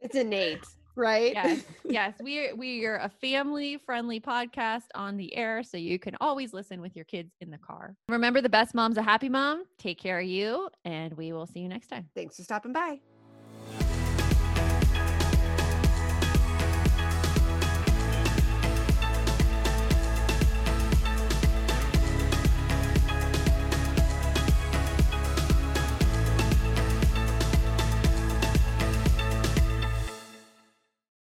It's 0.00 0.14
innate, 0.16 0.64
right? 0.96 1.32
Yes. 1.34 1.64
Yes. 1.88 2.14
We 2.20 2.46
are 2.46 2.54
we 2.56 2.84
are 2.84 2.96
a 2.96 3.08
family 3.08 3.78
friendly 3.78 4.20
podcast 4.20 4.88
on 4.94 5.16
the 5.16 5.34
air. 5.36 5.62
So 5.62 5.76
you 5.76 5.98
can 5.98 6.16
always 6.20 6.52
listen 6.52 6.80
with 6.80 6.96
your 6.96 7.04
kids 7.04 7.32
in 7.40 7.50
the 7.50 7.58
car. 7.58 7.94
Remember 8.08 8.40
the 8.40 8.48
best 8.48 8.74
mom's 8.74 8.96
a 8.98 9.02
happy 9.02 9.28
mom. 9.28 9.64
Take 9.78 9.98
care 9.98 10.18
of 10.18 10.26
you. 10.26 10.68
And 10.84 11.14
we 11.14 11.32
will 11.32 11.46
see 11.46 11.60
you 11.60 11.68
next 11.68 11.88
time. 11.88 12.08
Thanks 12.14 12.36
for 12.36 12.42
stopping 12.42 12.72
by. 12.72 13.00